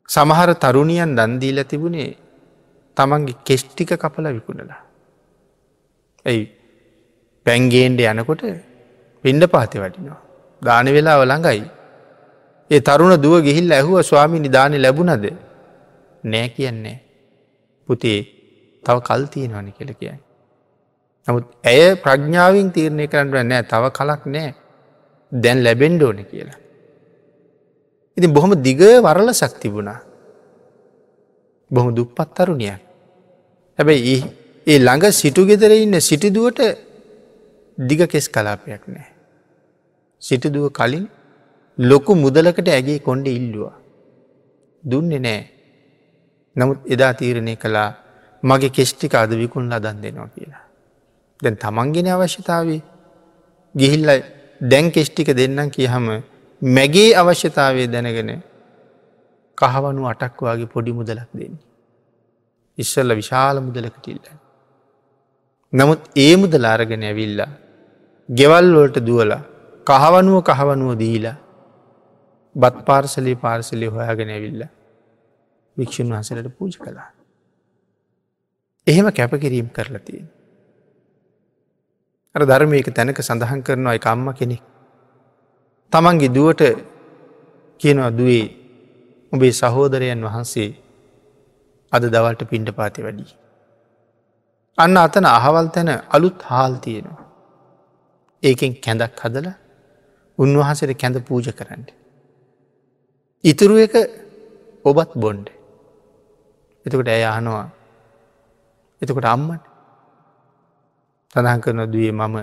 සමහර 0.09 0.51
තරුණියන් 0.57 1.17
දන්දීල 1.19 1.59
තිබුණේ 1.65 2.11
තමන්ගේ 2.97 3.41
කෙෂ්ටික 3.45 3.91
කපල 3.95 4.27
විකුණලා. 4.37 4.81
ඇයි 6.27 6.45
පැන්ගේන්ඩ 7.47 8.01
යනකොට 8.03 8.43
පින්ඩ 9.25 9.45
පාති 9.47 9.83
වටිනවා. 9.83 10.21
දාන 10.63 10.87
වෙලා 10.97 11.19
වළඟයි 11.23 11.65
ඒ 12.71 12.81
තරුණ 12.81 13.15
දුව 13.23 13.35
ගිහිල් 13.43 13.73
ඇහුව 13.73 14.01
ස්වාමි 14.03 14.39
නිධානය 14.41 14.79
ලැබුණද 14.79 15.27
නෑ 16.25 16.49
කියන්නේ. 16.49 16.97
පුතේ 17.89 18.21
තව 18.85 18.97
කල් 19.01 19.23
තියෙනවනි 19.33 19.73
කියල 19.73 19.93
කියයි. 19.95 20.19
නමුත් 21.29 21.45
ඇය 21.65 21.85
ප්‍රඥාවෙන් 21.97 22.69
තීරණය 22.75 23.07
කරන්න 23.13 23.49
නෑ 23.53 23.63
තව 23.73 23.85
කලක් 23.99 24.23
නෑ 24.27 24.51
දැන් 25.33 25.63
ලැබෙන්ඩ 25.65 26.03
ඕන 26.03 26.25
කියලා. 26.25 26.59
ඉතින් 28.17 28.33
බොහොම 28.33 28.55
දිග 28.63 28.81
වරල 29.03 29.31
සක්තිබුණා. 29.33 30.01
බොහොම 31.71 31.95
දුප්පත් 31.95 32.35
තරුණයක්. 32.35 32.81
හැබැයි 33.79 34.17
ඒ 34.67 34.79
ළඟ 34.79 35.13
සිටු 35.13 35.47
ගෙදර 35.47 35.73
ඉන්න 35.73 36.01
සිටිදුවට 36.01 36.61
දිග 37.79 38.01
කෙස් 38.07 38.29
කලාපයක් 38.29 38.83
නෑ. 38.89 39.09
සිටිදුව 40.23 40.73
කලින් 40.73 41.07
ලොකු 41.79 42.15
මුදලකට 42.15 42.69
ඇගේ 42.69 42.99
කොන්්ඩ 42.99 43.27
ඉල්ලුවා. 43.29 43.77
දුන්නේ 44.85 45.19
නෑ. 45.19 45.43
නමුත් 46.57 46.79
එදා 46.87 47.13
තීරණය 47.15 47.57
කළා 47.57 47.91
මගේ 48.43 48.71
කෙෂ්ටික 48.71 49.15
අද 49.15 49.31
විකුණලා 49.33 49.81
දන් 49.81 50.03
දෙනවා 50.03 50.29
කියලා. 50.29 50.65
දැන් 51.41 51.57
තමන්ගෙන 51.57 52.09
අවශ්‍යතාවේ 52.09 52.83
ගිහිල්ල 53.75 54.11
දැන් 54.61 54.91
කෙෂ්ටික 54.91 55.29
දෙන්නම් 55.31 55.71
කියහම 55.71 56.07
මැගේ 56.63 57.15
අවශ්‍යතාවය 57.15 57.87
දැනගෙන 57.87 58.31
කහවනු 59.59 60.03
අටක් 60.07 60.41
වගේ 60.43 60.67
පොඩි 60.67 60.93
මුදලක් 60.93 61.31
දෙන්නේ. 61.33 61.65
ඉස්සල්ල 62.79 63.11
විශාල 63.15 63.61
මුදලකට 63.61 64.09
ඉල්ල. 64.09 64.25
නමුත් 65.73 66.01
ඒ 66.17 66.37
මුදල 66.37 66.65
අරගෙන 66.65 67.03
ඇවිල්ලා 67.03 67.51
ගෙවල්වලට 68.29 68.99
දුවලා 69.01 69.43
කහවනුව 69.87 70.43
කහවනුව 70.43 70.99
දීලා 70.99 71.37
බත් 72.55 72.85
පාර්සලේ 72.85 73.37
පාර්සලි 73.37 73.87
හොයාගෙන 73.87 74.31
ඇවිල්ල 74.31 74.63
වික්ෂන් 75.77 76.11
වහසලට 76.13 76.51
පූජ 76.59 76.75
කළා. 76.77 77.11
එහෙම 78.87 79.07
කැපකිරීම් 79.13 79.71
කරලා 79.71 80.01
තියෙන්. 80.01 80.38
අර 82.39 82.45
ධර්මයක 82.45 82.89
තැනක 82.95 83.19
සඳහන් 83.21 83.61
කරනවා 83.67 83.95
එක 83.99 84.07
අම්ම 84.07 84.27
කෙනෙක්. 84.33 84.63
තමන්ගේ 85.93 86.31
දුවට 86.31 86.63
කියනවා 87.81 88.11
දුවේ 88.11 88.45
උබේ 89.33 89.53
සහෝදරයන් 89.53 90.23
වහන්සේ 90.23 90.71
අද 91.93 92.03
දවල්ට 92.05 92.43
පිණ්ඩ 92.51 92.71
පාති 92.73 93.05
වැඩී. 93.05 93.33
අන්න 94.79 94.97
අතන 94.97 95.27
අහවල් 95.29 95.69
තැන 95.69 95.91
අලුත් 96.09 96.39
හාල් 96.43 96.75
තියෙනවා. 96.79 97.25
ඒකෙන් 98.43 98.73
කැඳක් 98.79 99.23
හදල 99.23 99.49
උන්වහසට 100.39 100.93
කැඳ 100.95 101.19
පූජ 101.21 101.49
කරන්න. 101.53 101.85
ඉතුරු 103.45 103.77
එක 103.87 103.95
ඔබත් 104.85 105.11
බොන්්ඩ. 105.15 105.47
එතකොට 106.87 107.09
ඇය 107.09 107.25
අහනවා 107.27 107.67
එතකොට 109.03 109.27
අම්මට 109.27 109.68
සඳහන් 111.35 111.61
කරන 111.61 111.81
දුවේ 111.93 112.13
මම 112.13 112.37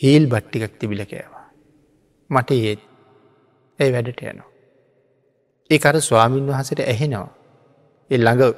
හීල් 0.00 0.24
බට්ටිකක් 0.26 0.78
තිබිල 0.80 1.02
කෑවා. 1.04 1.46
මට 2.30 2.50
ඒත් 2.60 2.80
ඇයි 3.78 3.92
වැඩට 3.92 4.22
යනවා. 4.22 4.48
ඒ 5.70 5.80
අර 5.84 5.96
ස්වාමීන් 6.00 6.48
වහසට 6.50 6.80
ඇහෙනවා. 6.92 7.28
එ 8.10 8.16
ළඟ 8.16 8.54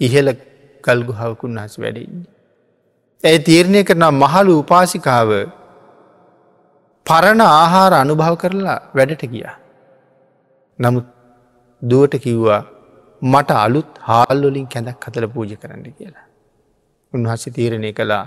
ඉහල 0.00 0.28
කල්ගු 0.84 1.12
හවකුන් 1.12 1.58
වහස 1.58 1.74
වැඩඉන්නේ. 1.78 2.30
ඇයි 3.24 3.44
තීරණය 3.48 3.80
කරනා 3.84 4.12
මහලු 4.22 4.58
උපාසිකාව 4.62 5.30
පරණ 7.06 7.42
ආහාර 7.46 7.92
අනුභව 7.94 8.36
කරලා 8.36 8.78
වැඩට 8.96 9.24
ගියා. 9.32 9.56
නමුත් 10.78 11.08
දුවට 11.82 12.14
කිව්වා 12.24 12.62
මට 13.22 13.50
අලුත් 13.64 13.90
හාල්ලොලින් 14.08 14.66
කැඳක් 14.68 15.04
හතල 15.06 15.26
පූජ 15.34 15.52
කරන්න 15.56 15.92
කියලා. 15.98 16.25
උන්වහස 17.12 17.44
තීරණය 17.56 17.92
කළා 17.92 18.24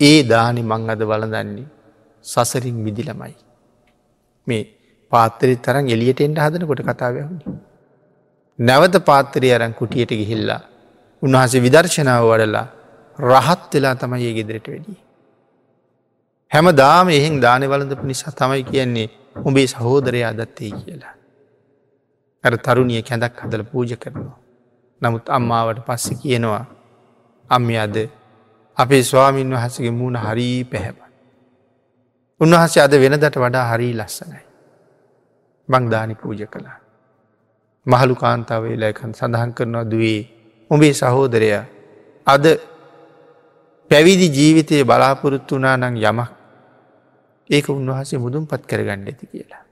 ඒ 0.00 0.18
දානි 0.22 0.62
මං 0.62 0.90
අද 0.90 1.02
වලදන්නේ 1.02 1.66
සසරින් 2.24 2.78
විදිලමයි. 2.84 3.34
මේ 4.46 4.62
පාත්තරි 5.12 5.56
තරන් 5.56 5.86
එලියට 5.88 6.20
එන්ට 6.20 6.38
හදනකොට 6.38 6.82
කතාවයහුණ. 6.82 7.38
නැවත 8.58 8.96
පාත්තරය 9.04 9.52
අරන් 9.52 9.74
කුටියට 9.74 10.12
ගිහිල්ලා 10.12 10.60
උන්වහසේ 11.22 11.64
විදර්ශනාව 11.66 12.24
වඩලා 12.24 12.66
රහත් 13.18 13.72
වෙලා 13.74 13.94
තමයි 13.94 14.26
ඒ 14.26 14.34
ගෙදරට 14.34 14.66
වැඩිය. 14.68 14.98
හැම 16.50 16.66
දාම 16.74 17.08
එහෙන් 17.10 17.40
දානවලඳපු 17.40 18.04
නිසා 18.06 18.32
තමයි 18.32 18.64
කියන්නේ 18.64 19.08
උඹේ 19.44 19.66
සහෝදරය 19.66 20.20
අදත්තේ 20.24 20.70
කියලා. 20.72 21.14
ඇර 22.44 22.54
තරුණිය 22.58 23.02
කැඳක් 23.02 23.40
හදල 23.42 23.64
පූජ 23.64 23.92
කරනවා. 23.96 24.38
නමුත් 25.00 25.26
අම්මාවට 25.28 25.80
පස්සෙ 25.86 26.14
කියනවා 26.14 26.64
අම්මි 27.50 27.78
අද 27.78 27.96
අපේ 28.76 29.02
ස්වාමීන් 29.02 29.50
වහසගේ 29.50 29.90
මූුණ 29.90 30.18
හරී 30.18 30.64
පැහැබ. 30.64 30.98
උන්වහසේ 32.40 32.82
අද 32.82 32.94
වෙනදට 32.94 33.36
වඩා 33.36 33.66
හරී 33.70 33.94
ලස්සනයි. 33.94 34.42
බංධානි 35.68 36.14
පූජ 36.14 36.46
කළා. 36.46 36.78
මහළු 37.86 38.14
කාන්තාවේලයකන් 38.16 39.12
සඳහන් 39.12 39.52
කරනවා 39.52 39.84
දුවේ 39.84 40.20
උඹේ 40.70 40.92
සහෝදරය 40.94 41.50
අද 42.26 42.44
පැවිදි 43.90 44.28
ජීවිතය 44.28 44.84
බලාපොරොත්තු 44.84 45.56
වනා 45.56 45.76
නං 45.78 45.96
යමක් 45.98 46.28
ඒක 47.50 47.68
උන්වහසේ 47.68 48.18
මුදුම් 48.18 48.46
පත් 48.46 48.62
කරගන්න 48.62 49.06
ඇති 49.06 49.26
කියලා. 49.26 49.64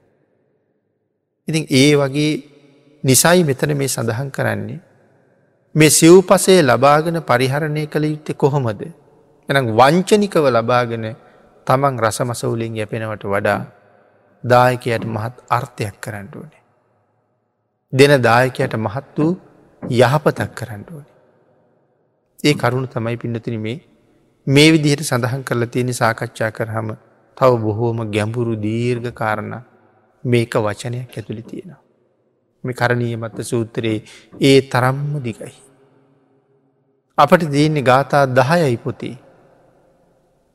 ඉතින් 1.47 1.63
ඒ 1.71 1.95
වගේ 1.95 2.31
නිසයි 3.03 3.43
මෙතන 3.43 3.71
මේ 3.77 3.87
සඳහන් 3.87 4.29
කරන්නේ. 4.29 4.79
මේ 5.75 5.89
සිව්පසේ 5.91 6.61
ලබාගෙන 6.61 7.21
පරිහරණය 7.21 7.87
කළ 7.87 8.05
යුත්තේ 8.05 8.35
කොහොමද. 8.35 8.81
එනම් 9.49 9.67
වංචනිකව 9.71 10.45
ලබාගෙන 10.49 11.05
තමන් 11.67 11.99
රසමසවුලින් 11.99 12.75
යැපෙනවට 12.75 13.23
වඩා 13.25 13.59
දායකයට 14.43 15.05
මහත් 15.05 15.35
අර්ථයක් 15.49 15.95
කරන්න 16.01 16.27
ඕනේ. 16.35 16.63
දෙන 17.93 18.13
දායකයට 18.21 18.73
මහත් 18.77 19.17
වූ 19.17 19.37
යහපතක් 19.83 20.51
කරන්න 20.55 20.83
ඕන. 20.91 21.05
ඒ 22.39 22.53
කරුණු 22.53 22.87
තමයි 22.87 23.17
පින්නතින 23.17 23.59
මේ 23.59 23.77
මේ 24.47 24.71
විදිහට 24.71 25.03
සඳහන් 25.03 25.43
කරලා 25.43 25.67
තියෙන 25.67 25.93
සාකච්ඡා 25.93 26.51
කරහම 26.51 26.89
තව 27.37 27.51
බොහෝම 27.57 27.99
ගැඹුරු 28.11 28.55
දීර්ඝ 28.57 29.11
කාරණ 29.13 29.53
මේක 30.23 30.53
වචනයක් 30.57 31.11
ඇතුළි 31.11 31.43
තියෙනවා. 31.43 31.81
මේ 32.63 32.73
කරණීය 32.73 33.17
මත්ත 33.17 33.43
සූත්‍රයේ 33.43 34.03
ඒ 34.41 34.61
තරම්ම 34.63 35.23
දිගයි. 35.23 35.53
අපට 37.17 37.43
දීන්නේ 37.51 37.83
ගාථා 37.83 38.25
දහයයි 38.29 38.77
පොතේ. 38.77 39.15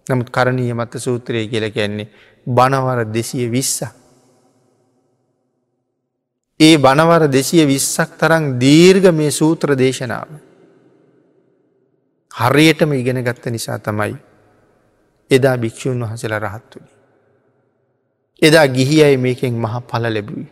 නමුත් 0.06 0.30
කරණීය 0.30 0.74
මත්ත 0.74 0.98
සූත්‍රය 0.98 1.48
කියල 1.48 1.70
කියන්නේ 1.70 2.08
බනවර 2.46 3.04
දෙසිය 3.08 3.48
විස්ස. 3.48 3.84
ඒ 6.60 6.76
බනවර 6.78 7.28
දෙසිය 7.28 7.66
විස්සක් 7.66 8.18
තරං 8.18 8.58
දීර්ග 8.58 9.12
මේ 9.12 9.30
සූත්‍ර 9.32 9.76
දේශනාව. 9.76 10.28
හරියටම 12.30 12.92
ඉගෙන 12.92 13.22
ගත්ත 13.22 13.46
නිසා 13.46 13.78
තමයි 13.78 14.16
එදා 15.30 15.56
භික්‍ෂූන් 15.56 16.02
වහසල 16.02 16.34
රහත්තුනි. 16.38 16.90
එදා 18.42 18.66
ගිහි 18.68 19.02
අයි 19.02 19.16
මේකෙන් 19.16 19.54
මහ 19.54 19.80
පල 19.82 20.06
ලැබුයි. 20.06 20.46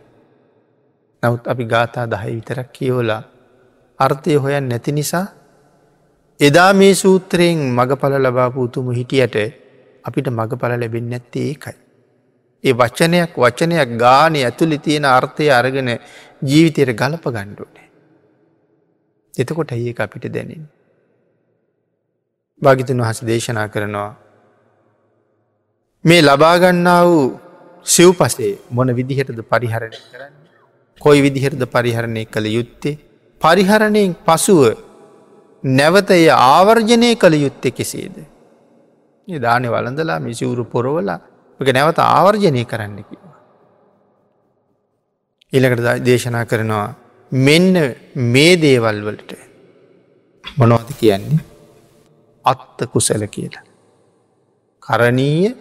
නවත් 1.23 1.47
අපි 1.47 1.63
ගාථා 1.65 2.05
දහයි 2.05 2.35
විතරක් 2.35 2.69
කියෝලා 2.73 3.23
අර්ථය 3.99 4.35
හොයන් 4.35 4.69
නැති 4.69 4.91
නිසා 4.91 5.25
එදා 6.39 6.71
මේ 6.73 6.93
සූත්‍රයෙන් 6.93 7.59
මගඵල 7.69 8.15
ලබාපු 8.19 8.59
උතුම 8.61 8.91
හිටියට 8.91 9.35
අපිට 10.05 10.27
මගඵල 10.29 10.73
ලැබෙන් 10.75 11.09
නැත්තේ 11.09 11.45
ඒකයි. 11.45 11.77
ඒ 12.63 12.73
වචනයක් 12.73 13.37
වචනයක් 13.37 13.89
ගාන 13.97 14.35
ඇතුළි 14.37 14.77
තියෙන 14.77 15.05
අර්ථය 15.07 15.49
අරගෙන 15.51 15.89
ජීවිතයට 16.41 16.91
ගලප 16.93 17.25
ගණ්ඩුවනේ. 17.27 17.87
එතකොට 19.33 19.71
ඒ 19.71 19.93
අපිට 19.99 20.27
දැනින්. 20.29 20.67
භාගිතන් 22.61 23.01
වහස 23.01 23.25
දේශනා 23.25 23.67
කරනවා. 23.69 24.11
මේ 26.05 26.21
ලබාගන්නා 26.21 27.01
වූ 27.05 27.25
සිව් 27.85 28.09
පසේ 28.13 28.53
මොන 28.69 28.95
විදිහටද 28.95 29.39
පරිහරණය 29.45 29.99
කරන්න. 30.03 30.42
කොයි 31.01 31.21
විදිහටද 31.21 31.63
පරිහරණය 31.67 32.25
කළ 32.25 32.47
යුත්තේ 32.49 32.97
පරිහරණයෙන් 33.41 34.15
පසුව 34.21 34.61
නැවතය 35.63 36.27
ආවර්ජනය 36.29 37.09
කළ 37.15 37.35
යුත්තෙ 37.35 37.69
කෙසේද. 37.71 38.15
දානය 39.27 39.67
වලඳලා 39.67 40.19
මිසිවුරු 40.19 40.63
පොරවලා 40.65 41.19
එක 41.59 41.69
නැවත 41.69 41.99
ආවර්ජනය 41.99 42.63
කරන්න 42.65 42.97
කිවා. 43.01 43.37
ඉළකට 45.53 45.87
දේශනා 46.01 46.45
කරනවා 46.45 46.87
මෙන්න 47.31 47.75
මේ 48.25 48.55
දේවල් 48.57 48.99
වලට 49.01 49.31
මොනවද 50.45 50.89
කියන්නේ 50.99 51.45
අත්ත 52.45 52.79
කුසල 52.87 53.23
කියලා. 53.27 53.65
කරණීය 54.83 55.55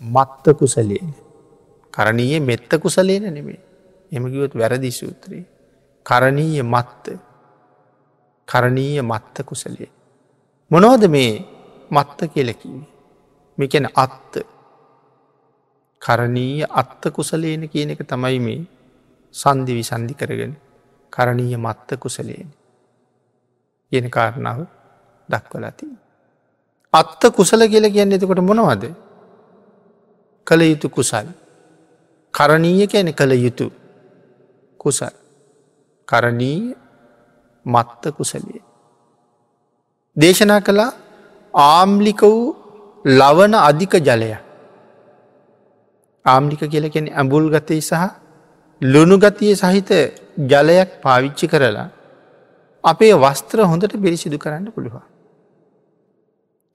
මත්ත 0.00 0.44
කුසලේන. 0.54 1.14
කරණීය 1.94 2.40
මෙත්ත 2.40 2.72
කුසලේන 2.78 3.26
නෙමේ 3.30 3.71
එමකිවොත් 4.12 4.54
වැරදි 4.54 4.90
සූත්‍රයේ. 4.90 5.44
කරණීය 6.06 6.62
මත්ත 6.64 7.04
කරණීය 8.48 9.02
මත්ත 9.02 9.36
කුසලේ. 9.44 9.90
මොනෝද 10.70 11.08
මේ 11.08 11.32
මත්ත 11.90 12.18
කියලකිවේ. 12.34 12.86
මේකැන 13.58 13.88
අත්ත 13.94 14.34
කරණීය 16.02 16.64
අත්ත 16.70 17.02
කුසලේන 17.12 17.68
කියන 17.68 17.90
එක 17.90 18.02
තමයි 18.04 18.38
මේ 18.40 18.60
සන්ධි 19.34 19.72
විසන්ධි 19.74 20.14
කරගෙන 20.14 20.54
කරණීය 21.12 21.56
මත්ත 21.56 21.98
කුසලේන. 21.98 22.48
කියන 23.92 24.10
කාරණාව 24.10 24.66
දක්වලති. 25.28 25.86
අත්ත 26.92 27.22
කුසල 27.30 27.68
කියල 27.68 27.86
කියන්න 27.90 28.12
එතකොට 28.12 28.40
මොනවද. 28.40 28.84
කළ 30.46 30.62
යුතු 30.62 30.88
කුසල්. 30.90 31.26
කරණීය 32.34 32.86
කැන 32.86 33.14
කළ 33.14 33.32
යුතු 33.36 33.81
කුසල්. 34.82 35.14
කරණීය 36.08 36.74
මත්ත 37.66 38.02
කුසලිය. 38.10 38.60
දේශනා 40.16 40.60
කළා 40.60 40.92
ආම්ලික 41.54 42.22
වූ 42.22 42.56
ලවන 43.04 43.54
අධික 43.60 43.94
ජලය. 44.00 44.32
ආම්ලික 46.26 46.62
කියලකෙන 46.66 47.06
ඇඹුල් 47.10 47.46
ගතය 47.50 47.80
සහ 47.80 48.02
ලුණුගතිය 48.80 49.54
සහිත 49.54 49.90
ජලයක් 50.46 50.90
පාවිච්චි 51.02 51.46
කරලා 51.46 51.88
අපේ 52.84 53.14
වස්ත්‍ර 53.14 53.58
හොඳට 53.62 53.94
පිරිසිදු 53.96 54.38
කරන්න 54.38 54.66
පුළුවන්. 54.70 55.02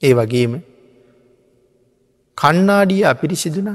ඒ 0.02 0.14
වගේම 0.14 0.54
කන්නාඩිය 2.38 3.04
අපිරිසිදුන 3.06 3.70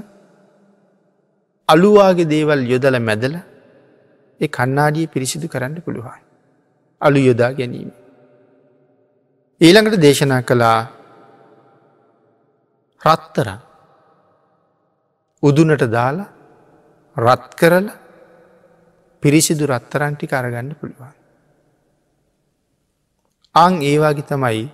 අලුවාගේ 1.68 2.24
දේවල් 2.24 2.60
යොදල 2.64 2.96
මැදල 3.00 3.34
ඒ 4.42 4.48
කන්නාඩිය 4.48 5.06
පිරිසිදු 5.06 5.46
කරන්න 5.48 5.76
පුළුවන්. 5.80 6.20
අලු 7.00 7.18
යොදා 7.18 7.52
ගැනීම. 7.52 7.90
ඊළඟට 9.60 10.02
දේශනා 10.04 10.42
කළා 10.42 10.80
රත්තර 13.02 13.48
උදුනට 15.42 15.84
දාලා 15.96 16.30
රත් 17.16 17.48
කරල 17.54 17.86
පිරිසිදු 19.22 19.64
රත්තරන්ටි 19.66 20.26
කරගන්න 20.26 20.70
පුළුවන්. 20.74 21.14
අං 23.54 23.72
ඒවාගේ 23.82 24.28
තමයි 24.30 24.64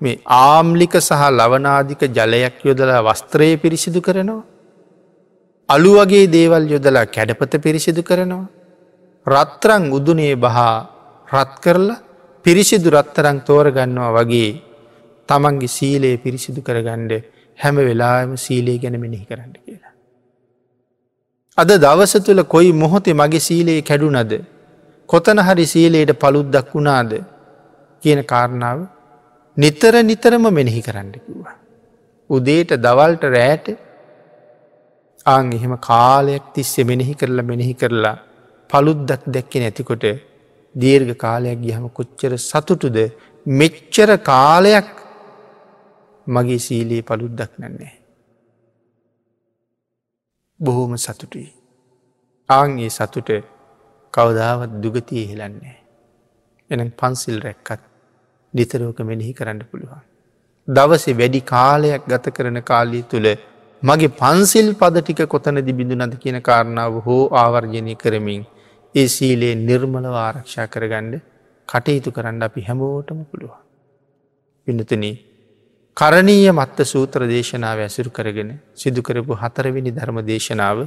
මේ 0.00 0.20
ආම්ලික 0.38 0.94
සහ 1.00 1.22
ලවනාධික 1.30 2.02
ජලයක් 2.16 2.56
යොදලා 2.64 3.02
වස්ත්‍රයේ 3.02 3.56
පිරිසිදු 3.56 4.00
කරනවා. 4.00 4.42
අලු 5.68 5.92
වගේ 5.98 6.26
දේවල් 6.28 6.64
යොදලා 6.74 7.06
කැඩපත 7.06 7.52
පිරිසිදු 7.58 8.02
කරනවා. 8.02 8.61
රත්තරං 9.26 9.84
උදුනේ 9.92 10.34
බහා 10.36 10.74
රත් 11.28 11.52
කරලා 11.64 12.02
පිරිසිදු 12.44 12.90
රත්තරං 12.90 13.38
තෝරගන්නවා 13.48 14.12
වගේ 14.16 14.50
තමන්ගේ 15.28 15.68
සීලයේ 15.68 16.16
පිරිසිදු 16.16 16.60
කරගණ්ඩ 16.60 17.12
හැම 17.58 17.76
වෙලාම 17.88 18.32
සීලේ 18.36 18.78
ගැන 18.78 18.96
මෙනෙහි 19.00 19.24
කරන්න 19.24 19.52
කියලා. 19.56 19.92
අද 21.58 21.70
දවස 21.84 22.14
තුළ 22.26 22.42
කොයි 22.44 22.72
මොහොතේ 22.74 23.14
මගේ 23.14 23.46
සීලයේ 23.48 23.82
කැඩුනද 23.82 24.32
කොතන 25.08 25.38
හරි 25.38 25.66
සීලයට 25.66 26.12
පළුද්දක් 26.22 26.74
වුණාද 26.74 27.12
කියන 28.02 28.20
කාරණාව 28.24 28.78
නිතර 29.56 29.94
නිතරම 30.02 30.44
මෙනෙහි 30.50 30.82
කරන්න 30.82 31.12
කිව්වා. 31.14 31.56
උදේට 32.30 32.70
දවල්ට 32.84 33.24
රෑට 33.36 33.66
ආං 35.26 35.52
එහෙම 35.52 35.74
කාලයක් 35.88 36.44
තිස්සේ 36.54 36.84
මෙනෙහි 36.84 37.14
කරලා 37.14 37.48
මෙනෙහි 37.52 37.74
කරලා 37.74 38.16
පළුද්දක් 38.72 39.22
දැක්ක 39.26 39.52
නැතිකොට 39.56 40.04
දීර්ඝ 40.74 41.14
කාලයක් 41.16 41.58
ගිහම 41.60 41.86
කොච්චර 41.90 42.32
සතුටුද 42.40 42.98
මෙච්චර 43.46 44.10
කාලයක් 44.22 44.90
මගේ 46.26 46.58
සීලයේ 46.58 47.02
පළුද්දක් 47.02 47.52
නැන්නේ. 47.58 47.94
බොහෝම 50.60 50.94
සතුටුයි. 50.96 51.50
ආංගේ 52.48 52.90
සතුට 52.90 53.30
කවදාවත් 54.14 54.72
දුගතිය 54.82 55.24
හෙලන්නේ. 55.30 55.76
එන 56.70 56.90
පන්සිල් 56.92 57.38
රැක්කත් 57.40 57.82
නිතරෝක 58.54 58.98
මෙනෙහි 59.00 59.32
කරන්න 59.32 59.62
පුළුවන්. 59.64 60.02
දවසේ 60.68 61.18
වැඩි 61.20 61.40
කාලයක් 61.44 62.02
ගත 62.06 62.24
කරන 62.30 62.58
කාලී 62.62 63.04
තුළ 63.04 63.28
මගේ 63.82 64.14
පන්සිල් 64.14 64.68
පද 64.74 64.96
ටික 65.00 65.22
කොතනදි 65.26 65.72
බිඳු 65.78 65.94
නද 65.96 66.14
කියන 66.16 66.38
කාරණාව 66.40 66.94
හෝ 67.06 67.22
ආවර්ජනය 67.34 67.94
කරමින් 67.96 68.42
ඒ 68.94 69.06
සීලයේ 69.06 69.54
නිර්මලව 69.58 70.14
ආරක්ෂා 70.18 70.66
කරගණ්ඩ 70.66 71.14
කටයුතු 71.68 72.10
කරන්න 72.10 72.42
අපි 72.42 72.60
හැමෝටම 72.60 73.20
පුළුවන්. 73.24 73.60
පිනතන 74.66 75.04
කරණීය 75.96 76.50
මත්ත 76.50 76.84
සූත්‍ර 76.84 77.22
දේශනාව 77.26 77.78
ඇසුරු 77.78 78.10
කරගෙන 78.10 78.50
සිදුකරපු 78.74 79.32
හතරවෙනි 79.34 79.90
ධර්ම 79.90 80.18
දේශනාව 80.22 80.78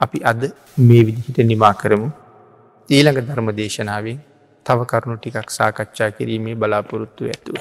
අපි 0.00 0.18
අද 0.22 0.42
මේ 0.78 1.02
විදිහිට 1.06 1.38
නිමා 1.44 1.74
කරමු. 1.74 2.08
ඊළඟ 2.88 3.20
ධර්ම 3.20 3.48
දේශනාවෙන් 3.52 4.18
තව 4.66 4.78
කරුණු 4.84 5.16
ටිකක් 5.18 5.50
සාකච්ඡා 5.50 6.10
කිරීමේ 6.10 6.54
බලාපොරොත්තු 6.54 7.24
ඇතුව. 7.24 7.56